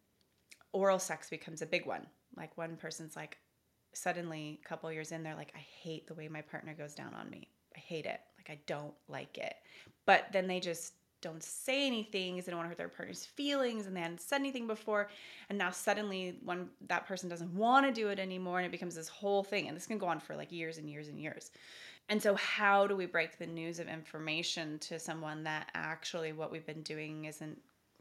[0.72, 2.06] oral sex becomes a big one.
[2.36, 3.38] Like one person's like,
[3.93, 7.14] suddenly a couple years in they're like i hate the way my partner goes down
[7.14, 7.49] on me.
[7.76, 8.20] I hate it.
[8.38, 9.55] Like i don't like it.
[10.07, 13.26] But then they just don't say anything because they don't want to hurt their partner's
[13.26, 15.11] feelings and they hadn't said anything before.
[15.49, 18.95] And now suddenly when that person doesn't want to do it anymore and it becomes
[18.95, 19.68] this whole thing.
[19.68, 21.51] And this can go on for like years and years and years.
[22.09, 26.51] And so how do we break the news of information to someone that actually what
[26.51, 27.61] we've been doing isn't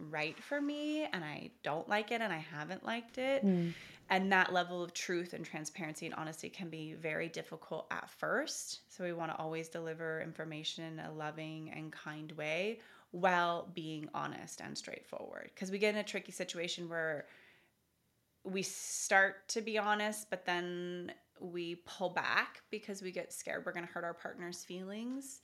[0.10, 3.74] right for me and i don't like it and i haven't liked it mm.
[4.10, 8.82] And that level of truth and transparency and honesty can be very difficult at first.
[8.90, 12.80] So we want to always deliver information in a loving and kind way
[13.12, 15.52] while being honest and straightforward.
[15.54, 17.28] Because we get in a tricky situation where
[18.44, 23.72] we start to be honest, but then we pull back because we get scared we're
[23.72, 25.42] going to hurt our partner's feelings.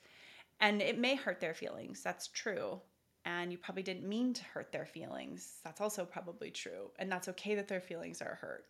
[0.60, 2.02] And it may hurt their feelings.
[2.02, 2.80] That's true.
[3.26, 5.60] And you probably didn't mean to hurt their feelings.
[5.64, 6.92] That's also probably true.
[7.00, 8.66] And that's okay that their feelings are hurt.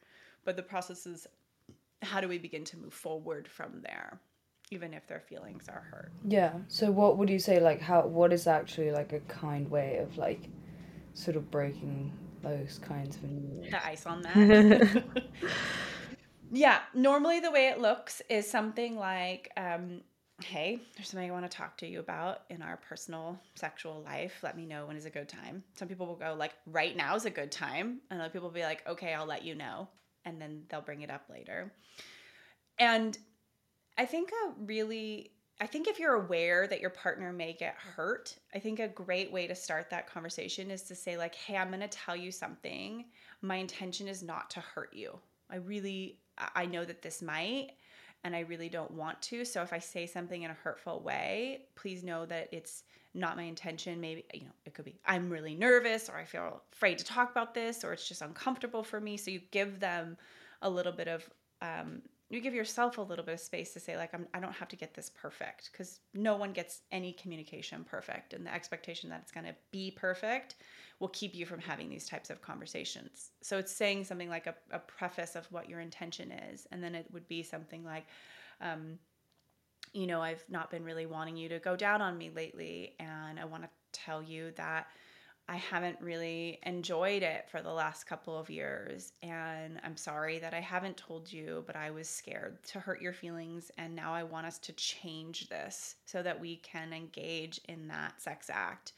[0.46, 1.28] But the process is
[2.02, 4.20] how do we begin to move forward from there,
[4.72, 6.12] even if their feelings are hurt?
[6.24, 6.54] Yeah.
[6.68, 10.18] So what would you say like how what is actually like a kind way of
[10.18, 10.48] like
[11.14, 13.72] sort of breaking those kinds of news?
[13.72, 15.04] The ice on that.
[16.52, 16.80] yeah.
[16.94, 20.02] Normally the way it looks is something like um,
[20.42, 24.34] hey, there's something I want to talk to you about in our personal sexual life.
[24.44, 25.64] Let me know when is a good time.
[25.76, 28.02] Some people will go like, right now is a good time.
[28.10, 29.88] And other people will be like, okay, I'll let you know.
[30.26, 31.72] And then they'll bring it up later.
[32.80, 33.18] And
[33.98, 35.32] I think a really,
[35.62, 39.32] I think if you're aware that your partner may get hurt, I think a great
[39.32, 42.32] way to start that conversation is to say, like, hey, I'm going to tell you
[42.32, 43.06] something.
[43.42, 45.18] My intention is not to hurt you.
[45.50, 46.20] I really,
[46.56, 47.70] I know that this might
[48.26, 49.46] and I really don't want to.
[49.46, 53.44] So if I say something in a hurtful way, please know that it's not my
[53.44, 54.02] intention.
[54.02, 57.30] Maybe, you know, it could be I'm really nervous or I feel afraid to talk
[57.30, 59.16] about this or it's just uncomfortable for me.
[59.16, 60.18] So you give them
[60.64, 61.30] a little bit of
[61.62, 62.02] um,
[62.32, 64.68] you give yourself a little bit of space to say like I'm, i don't have
[64.70, 69.22] to get this perfect because no one gets any communication perfect and the expectation that
[69.22, 70.56] it's going to be perfect
[71.00, 74.56] will keep you from having these types of conversations so it's saying something like a,
[74.72, 78.06] a preface of what your intention is and then it would be something like
[78.62, 78.98] um,
[79.94, 83.40] you know i've not been really wanting you to go down on me lately and
[83.40, 84.88] i want to tell you that
[85.48, 89.14] I haven't really enjoyed it for the last couple of years.
[89.22, 93.14] And I'm sorry that I haven't told you, but I was scared to hurt your
[93.14, 93.72] feelings.
[93.78, 98.20] And now I want us to change this so that we can engage in that
[98.20, 98.94] sex act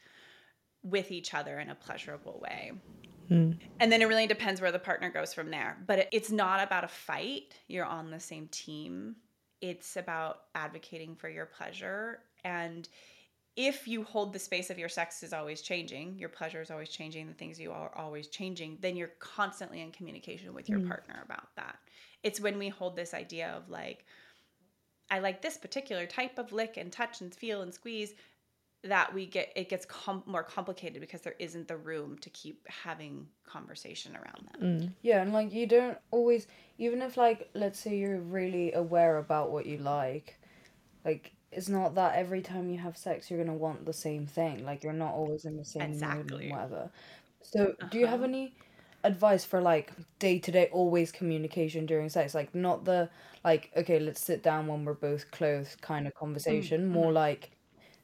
[0.82, 2.72] with each other in a pleasurable way.
[3.30, 3.58] Mm.
[3.80, 5.76] And then it really depends where the partner goes from there.
[5.86, 9.16] But it's not about a fight, you're on the same team.
[9.60, 12.20] It's about advocating for your pleasure.
[12.44, 12.88] And
[13.56, 16.88] if you hold the space of your sex is always changing, your pleasure is always
[16.88, 20.86] changing, the things you are always changing, then you're constantly in communication with your mm.
[20.86, 21.76] partner about that.
[22.22, 24.06] It's when we hold this idea of like,
[25.10, 28.14] I like this particular type of lick and touch and feel and squeeze
[28.84, 32.66] that we get it gets com- more complicated because there isn't the room to keep
[32.68, 34.60] having conversation around that.
[34.60, 34.92] Mm.
[35.02, 36.46] Yeah, and like you don't always
[36.78, 40.38] even if like let's say you're really aware about what you like,
[41.04, 44.64] like it's not that every time you have sex you're gonna want the same thing.
[44.64, 46.22] Like you're not always in the same exactly.
[46.22, 46.90] mood and whatever.
[47.42, 47.88] So uh-huh.
[47.90, 48.28] do you have uh-huh.
[48.28, 48.54] any
[49.02, 52.32] advice for like day to day always communication during sex?
[52.32, 53.10] Like not the
[53.44, 56.82] like okay let's sit down when we're both clothed kind of conversation.
[56.82, 56.92] Mm-hmm.
[56.92, 57.50] More like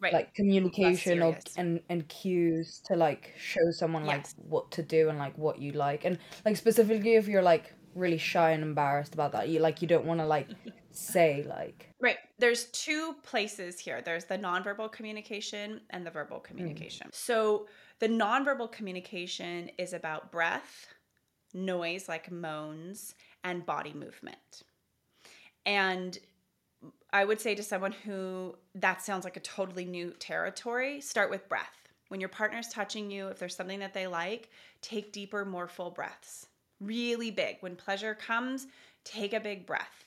[0.04, 0.12] right.
[0.12, 4.34] like communication or and and cues to like show someone like yes.
[4.36, 8.18] what to do and like what you like and like specifically if you're like really
[8.18, 10.48] shy and embarrassed about that you like you don't want to like
[10.90, 16.44] say like right there's two places here there's the nonverbal communication and the verbal hmm.
[16.44, 17.14] communication mm.
[17.14, 17.66] so
[18.00, 20.88] the nonverbal communication is about breath
[21.52, 24.64] noise like moans and body movement
[25.66, 26.18] and
[27.14, 31.48] i would say to someone who that sounds like a totally new territory start with
[31.48, 34.50] breath when your partner's touching you if there's something that they like
[34.82, 36.46] take deeper more full breaths
[36.80, 38.66] really big when pleasure comes
[39.04, 40.04] take a big breath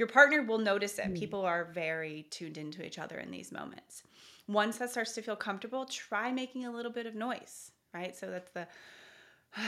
[0.00, 1.12] your partner will notice it.
[1.12, 1.18] Mm.
[1.18, 4.02] People are very tuned into each other in these moments.
[4.48, 8.16] Once that starts to feel comfortable, try making a little bit of noise, right?
[8.16, 8.66] So that's the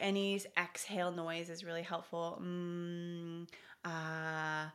[0.00, 2.40] any exhale noise is really helpful.
[2.42, 3.46] Mm,
[3.84, 4.70] uh,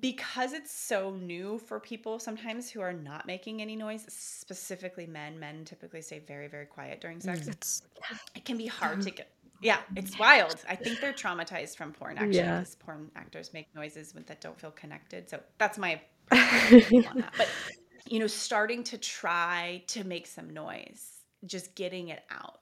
[0.00, 5.38] because it's so new for people sometimes who are not making any noise, specifically men,
[5.38, 7.40] men typically stay very, very quiet during sex.
[7.40, 7.52] Mm.
[7.52, 7.82] It's,
[8.34, 9.30] it can be hard to get
[9.60, 10.54] yeah, it's wild.
[10.68, 12.16] I think they're traumatized from porn.
[12.16, 12.64] Actually, yeah.
[12.78, 15.28] porn actors make noises that don't feel connected.
[15.28, 16.38] So that's my on
[17.16, 17.34] that.
[17.36, 17.48] But
[18.06, 22.60] you know, starting to try to make some noise, just getting it out,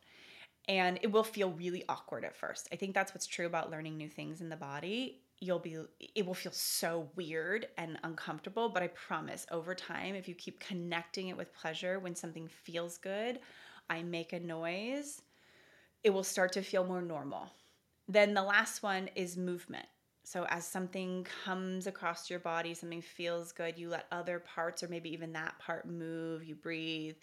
[0.69, 2.69] and it will feel really awkward at first.
[2.73, 5.21] I think that's what's true about learning new things in the body.
[5.41, 5.77] You'll be,
[6.15, 8.69] it will feel so weird and uncomfortable.
[8.69, 12.97] But I promise, over time, if you keep connecting it with pleasure, when something feels
[12.99, 13.41] good,
[13.91, 15.23] I make a noise
[16.07, 17.51] it will start to feel more normal.
[18.09, 19.87] Then the last one is movement.
[20.23, 24.89] So as something comes across your body, something feels good, you let other parts or
[24.89, 27.17] maybe even that part move, you breathe,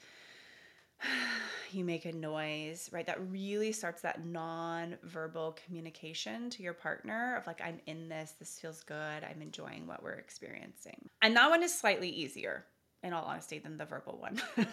[1.71, 3.05] you make a noise, right?
[3.05, 8.59] That really starts that non-verbal communication to your partner of like, I'm in this, this
[8.59, 11.09] feels good, I'm enjoying what we're experiencing.
[11.21, 12.65] And that one is slightly easier,
[13.01, 14.41] in all honesty, than the verbal one.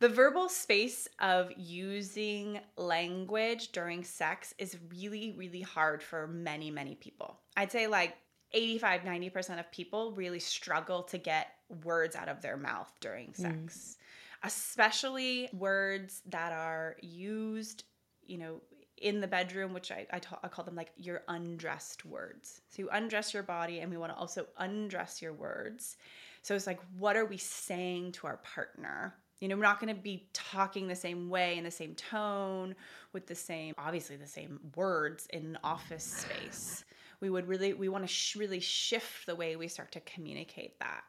[0.00, 6.96] The verbal space of using language during sex is really, really hard for many, many
[6.96, 7.38] people.
[7.56, 8.16] I'd say like
[8.52, 11.48] 85, 90% of people really struggle to get
[11.84, 13.36] words out of their mouth during mm.
[13.36, 13.96] sex,
[14.44, 17.84] especially words that are used,
[18.26, 18.60] you know,
[18.98, 22.60] in the bedroom, which I, I, ta- I call them like your undressed words.
[22.68, 25.96] So you undress your body, and we want to also undress your words.
[26.42, 29.14] So it's like, what are we saying to our partner?
[29.40, 32.76] You know, we're not going to be talking the same way in the same tone
[33.12, 36.84] with the same, obviously, the same words in office space.
[37.20, 40.78] We would really, we want to sh- really shift the way we start to communicate
[40.80, 41.02] that.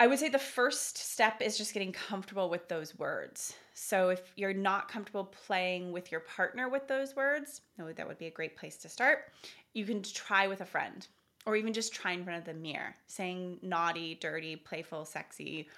[0.00, 3.54] I would say the first step is just getting comfortable with those words.
[3.74, 8.18] So if you're not comfortable playing with your partner with those words, no, that would
[8.18, 9.32] be a great place to start.
[9.74, 11.06] You can try with a friend
[11.46, 15.68] or even just try in front of the mirror, saying naughty, dirty, playful, sexy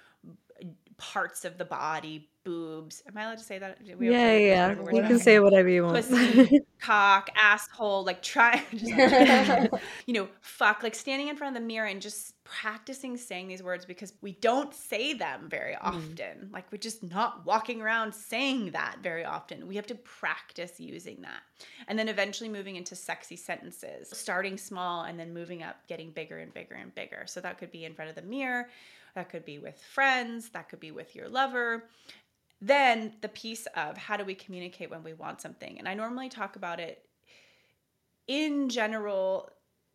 [0.97, 3.03] parts of the body, boobs.
[3.07, 3.77] Am I allowed to say that?
[3.97, 4.75] We yeah, yeah.
[4.91, 5.97] You can say whatever you want.
[5.97, 11.87] Pussy, cock, asshole, like try, you know, fuck, like standing in front of the mirror
[11.87, 15.79] and just practicing saying these words because we don't say them very mm.
[15.81, 16.47] often.
[16.47, 16.53] Mm.
[16.53, 19.67] Like we're just not walking around saying that very often.
[19.67, 21.41] We have to practice using that.
[21.87, 26.39] And then eventually moving into sexy sentences, starting small and then moving up, getting bigger
[26.39, 27.23] and bigger and bigger.
[27.27, 28.67] So that could be in front of the mirror.
[29.15, 31.89] That could be with friends, that could be with your lover.
[32.61, 35.79] Then the piece of how do we communicate when we want something?
[35.79, 37.03] And I normally talk about it
[38.27, 39.49] in general.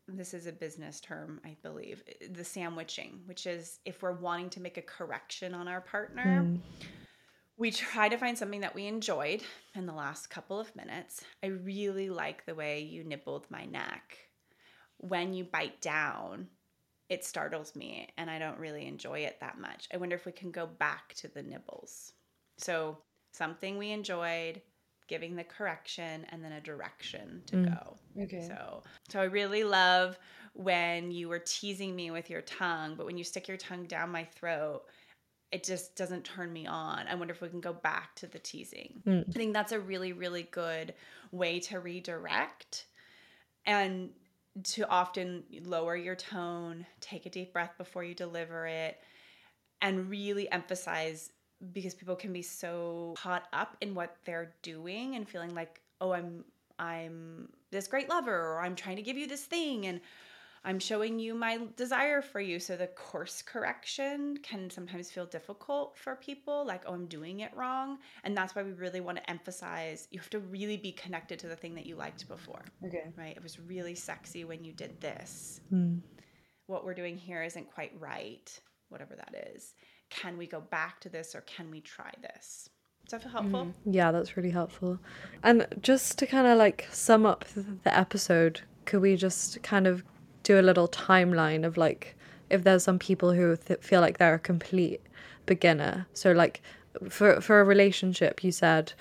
[0.09, 4.61] This is a business term, I believe, the sandwiching, which is if we're wanting to
[4.61, 6.43] make a correction on our partner.
[6.45, 6.61] Mm
[7.57, 9.43] we try to find something that we enjoyed
[9.75, 11.25] in the last couple of minutes.
[11.43, 14.19] I really like the way you nibbled my neck.
[14.99, 16.49] When you bite down,
[17.09, 19.89] it startles me and I don't really enjoy it that much.
[19.93, 22.13] I wonder if we can go back to the nibbles.
[22.59, 22.99] So,
[23.33, 24.63] something we enjoyed,
[25.09, 27.67] giving the correction and then a direction to mm.
[27.67, 27.97] go.
[28.23, 28.47] Okay.
[28.49, 30.19] So, so I really love
[30.55, 34.11] when you were teasing me with your tongue, but when you stick your tongue down
[34.11, 34.83] my throat,
[35.53, 37.07] it just doesn't turn me on.
[37.09, 39.03] I wonder if we can go back to the teasing.
[39.07, 39.29] Mm.
[39.29, 40.95] I think that's a really really good
[41.31, 42.87] way to redirect
[43.67, 44.11] and
[44.65, 48.99] to often lower your tone, take a deep breath before you deliver it,
[49.83, 51.31] and really emphasize
[51.73, 56.13] because people can be so caught up in what they're doing and feeling like, oh,
[56.13, 56.45] I'm
[56.79, 60.01] I'm this great lover or I'm trying to give you this thing and
[60.67, 62.59] I'm showing you my desire for you.
[62.59, 67.53] So the course correction can sometimes feel difficult for people, like, oh, I'm doing it
[67.55, 67.99] wrong.
[68.25, 71.47] And that's why we really want to emphasize you have to really be connected to
[71.47, 72.64] the thing that you liked before.
[72.85, 73.05] Okay.
[73.17, 73.37] Right?
[73.37, 75.61] It was really sexy when you did this.
[75.73, 76.01] Mm.
[76.67, 79.75] What we're doing here isn't quite right, whatever that is.
[80.11, 82.69] Can we go back to this or can we try this?
[83.05, 83.67] Does that feel helpful?
[83.67, 83.95] Mm.
[83.95, 84.99] Yeah, that's really helpful.
[85.45, 90.03] And just to kind of like sum up the episode, could we just kind of
[90.47, 92.15] do a little timeline of like
[92.51, 95.01] if there's some people who th- feel like they're a complete
[95.45, 96.07] beginner.
[96.15, 96.63] So like
[97.09, 98.93] for for a relationship, you said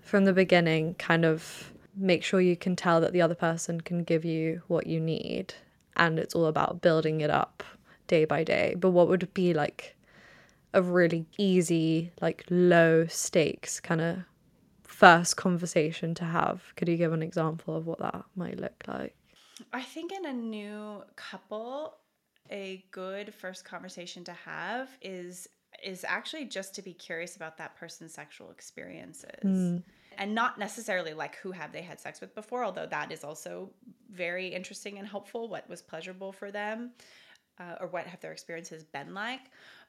[0.00, 4.02] from the beginning, kind of make sure you can tell that the other person can
[4.02, 5.52] give you what you need,
[5.96, 7.62] and it's all about building it up
[8.06, 8.74] day by day.
[8.78, 9.94] But what would be like
[10.72, 14.18] a really easy, like low stakes kind of
[14.84, 16.62] first conversation to have?
[16.76, 19.17] Could you give an example of what that might look like?
[19.72, 21.96] I think in a new couple,
[22.50, 25.48] a good first conversation to have is
[25.84, 29.44] is actually just to be curious about that person's sexual experiences.
[29.44, 29.82] Mm.
[30.16, 33.70] And not necessarily like who have they had sex with before, although that is also
[34.10, 35.48] very interesting and helpful.
[35.48, 36.92] What was pleasurable for them,
[37.60, 39.42] uh, or what have their experiences been like?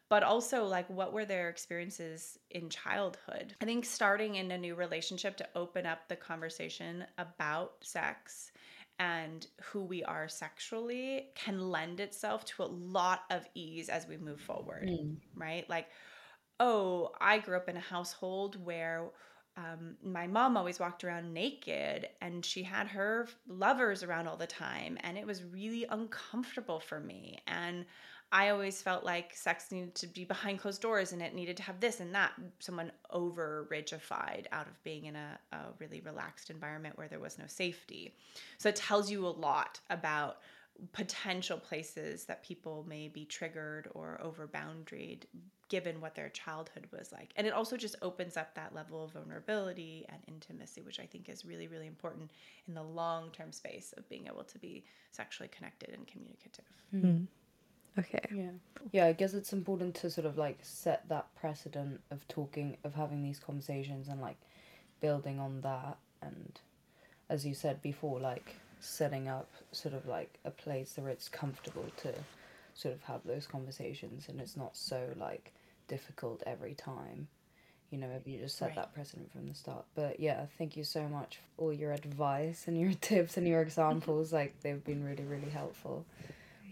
[0.09, 3.55] But also, like, what were their experiences in childhood?
[3.61, 8.51] I think starting in a new relationship to open up the conversation about sex
[8.99, 14.17] and who we are sexually can lend itself to a lot of ease as we
[14.17, 15.15] move forward, mm.
[15.33, 15.67] right?
[15.69, 15.87] Like,
[16.59, 19.09] oh, I grew up in a household where
[19.55, 24.47] um, my mom always walked around naked and she had her lovers around all the
[24.47, 27.39] time, and it was really uncomfortable for me.
[27.47, 27.85] And
[28.31, 31.63] I always felt like sex needed to be behind closed doors and it needed to
[31.63, 32.33] have this and that.
[32.59, 37.39] Someone over rigidified out of being in a, a, really relaxed environment where there was
[37.39, 38.13] no safety.
[38.59, 40.37] So it tells you a lot about
[40.93, 45.23] potential places that people may be triggered or over boundaried
[45.67, 47.31] given what their childhood was like.
[47.35, 51.29] And it also just opens up that level of vulnerability and intimacy, which I think
[51.29, 52.31] is really, really important
[52.67, 56.65] in the long term space of being able to be sexually connected and communicative.
[56.93, 57.25] Mm-hmm.
[57.97, 58.19] Okay.
[58.31, 58.51] Yeah.
[58.91, 62.95] Yeah, I guess it's important to sort of like set that precedent of talking, of
[62.95, 64.37] having these conversations and like
[65.01, 65.97] building on that.
[66.21, 66.59] And
[67.29, 71.85] as you said before, like setting up sort of like a place where it's comfortable
[71.97, 72.13] to
[72.73, 75.51] sort of have those conversations and it's not so like
[75.87, 77.27] difficult every time.
[77.91, 78.75] You know, if you just set Right.
[78.75, 79.83] that precedent from the start.
[79.95, 83.61] But yeah, thank you so much for all your advice and your tips and your
[83.61, 84.31] examples.
[84.31, 86.05] like they've been really, really helpful.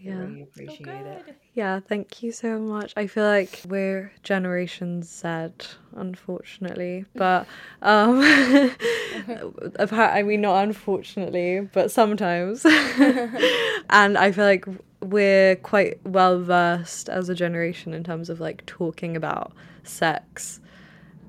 [0.04, 0.18] I Yeah.
[0.20, 1.36] really So appreciate it.
[1.54, 2.92] Yeah, thank you so much.
[2.96, 5.48] I feel like we're Generation Z,
[5.96, 7.48] unfortunately, but
[7.82, 8.20] um,
[9.78, 12.64] appa- I mean not unfortunately, but sometimes,
[13.90, 14.66] and I feel like
[15.00, 20.60] we're quite well versed as a generation in terms of like talking about sex.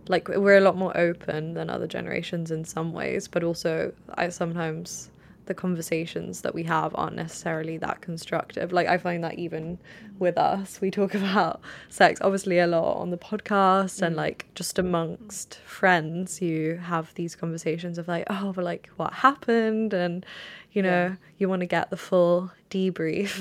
[0.07, 4.30] Like we're a lot more open than other generations in some ways, but also I
[4.30, 5.09] sometimes
[5.50, 8.72] the conversations that we have aren't necessarily that constructive.
[8.72, 9.80] Like I find that even
[10.20, 14.20] with us, we talk about sex obviously a lot on the podcast and mm.
[14.20, 19.93] like just amongst friends, you have these conversations of like, oh, but like what happened,
[19.93, 20.26] and
[20.72, 21.16] you know, Yeah.
[21.39, 23.32] you want to get the full debrief,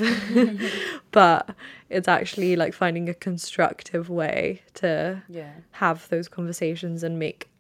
[1.13, 1.51] but
[1.91, 5.53] it's actually like finding a constructive way to Yeah.
[5.73, 7.51] have those conversations and make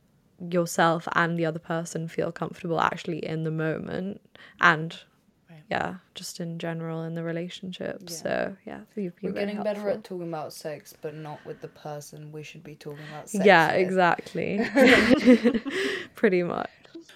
[0.40, 4.20] yourself and the other person feel comfortable actually in the moment
[4.60, 5.00] and
[5.50, 5.62] Right.
[5.70, 8.16] yeah just in general in the relationship Yeah.
[8.16, 11.60] so yeah you've been We're very getting better at talking about sex, but not with
[11.62, 13.80] the person we should be talking about sex yeah with.
[13.86, 14.60] exactly
[16.14, 16.70] pretty much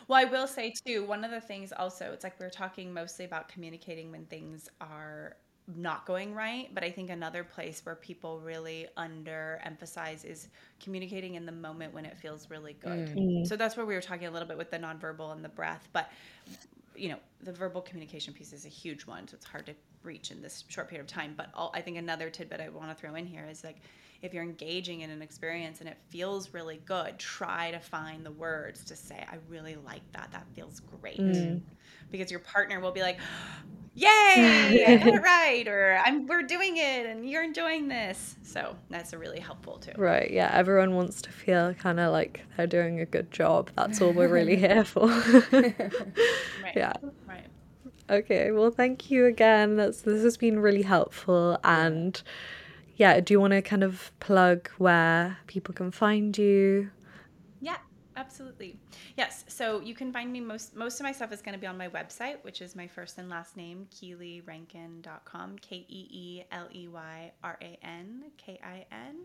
[0.08, 2.92] Well, I will say too, one of the things also, it's like we are talking
[2.92, 5.36] mostly about communicating when things are
[5.76, 10.48] not going right, but I think another place where people really underemphasize is
[10.80, 13.08] communicating in the moment when it feels really good.
[13.16, 13.46] Mm.
[13.46, 15.88] So that's where we were talking a little bit with the nonverbal and the breath,
[15.92, 16.10] but
[16.94, 20.30] you know, the verbal communication piece is a huge one, so it's hard to reach
[20.30, 21.34] in this short period of time.
[21.36, 23.76] But all, I think another tidbit I want to throw in here is like,
[24.22, 28.32] if you're engaging in an experience and it feels really good, try to find the
[28.32, 30.30] words to say, "I really like that.
[30.32, 31.62] That feels great," Mm.
[32.10, 33.20] because your partner will be like,
[33.94, 34.08] "Yay,
[34.88, 39.12] I got it right," or "I'm we're doing it, and you're enjoying this." So that's
[39.12, 39.92] a really helpful too.
[39.96, 44.00] right yeah everyone wants to feel kind of like they're doing a good job that's
[44.00, 45.08] all we're really here for
[46.56, 46.74] Right.
[46.74, 46.92] yeah
[47.26, 47.48] Right.
[48.10, 49.76] Okay, well, thank you again.
[49.76, 51.58] That's this has been really helpful.
[51.64, 52.20] And
[52.96, 56.90] yeah, do you want to kind of plug where people can find you?
[57.60, 57.78] Yeah,
[58.16, 58.78] absolutely.
[59.16, 59.44] Yes.
[59.48, 61.78] So you can find me most most of my stuff is going to be on
[61.78, 66.88] my website, which is my first and last name, keeleyrankin.com, K E E L E
[66.88, 69.16] Y R A N K I N.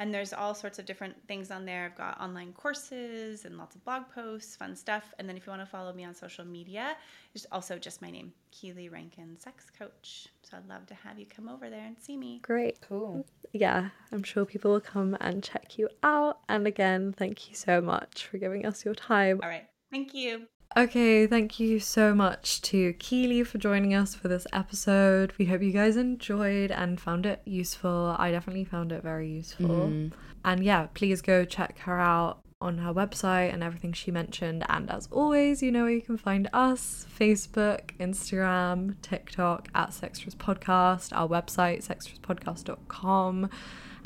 [0.00, 1.84] And there's all sorts of different things on there.
[1.84, 5.12] I've got online courses and lots of blog posts, fun stuff.
[5.18, 6.96] And then if you want to follow me on social media,
[7.34, 10.28] it's also just my name, Keeley Rankin Sex Coach.
[10.42, 12.40] So I'd love to have you come over there and see me.
[12.42, 12.80] Great.
[12.80, 13.26] Cool.
[13.52, 16.38] Yeah, I'm sure people will come and check you out.
[16.48, 19.40] And again, thank you so much for giving us your time.
[19.42, 19.66] All right.
[19.90, 20.46] Thank you.
[20.76, 25.32] Okay, thank you so much to Keeley for joining us for this episode.
[25.36, 28.14] We hope you guys enjoyed and found it useful.
[28.16, 29.66] I definitely found it very useful.
[29.66, 30.12] Mm.
[30.44, 34.64] And yeah, please go check her out on her website and everything she mentioned.
[34.68, 40.36] And as always, you know where you can find us Facebook, Instagram, TikTok at Sextras
[40.36, 43.50] Podcast, our website, sextraspodcast.com.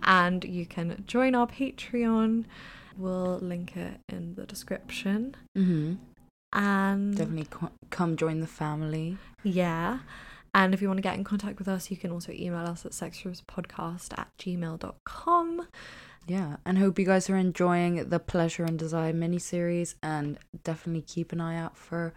[0.03, 2.47] And you can join our Patreon.
[2.97, 5.37] We'll link it in the description.
[5.59, 5.95] Mm-hmm.
[6.55, 9.19] And Definitely co- come join the family.
[9.43, 9.99] yeah.
[10.57, 12.87] And if you want to get in contact with us, you can also email us
[12.87, 15.67] at sextraspodcast at gmail.com.
[16.29, 21.33] Yeah, and hope you guys are enjoying the Pleasure and Desire miniseries, and definitely keep
[21.33, 22.15] an eye out for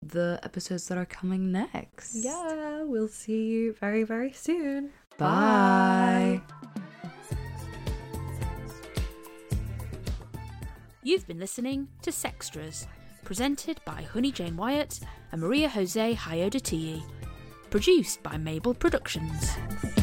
[0.00, 2.14] the episodes that are coming next.
[2.14, 4.90] Yeah, we'll see you very, very soon.
[5.18, 6.40] Bye.
[11.02, 12.86] You've been listening to Sextras,
[13.28, 15.00] presented by Honey Jane Wyatt
[15.32, 17.02] and Maria Jose Hayodatiyi.
[17.68, 19.97] Produced by Mabel Productions.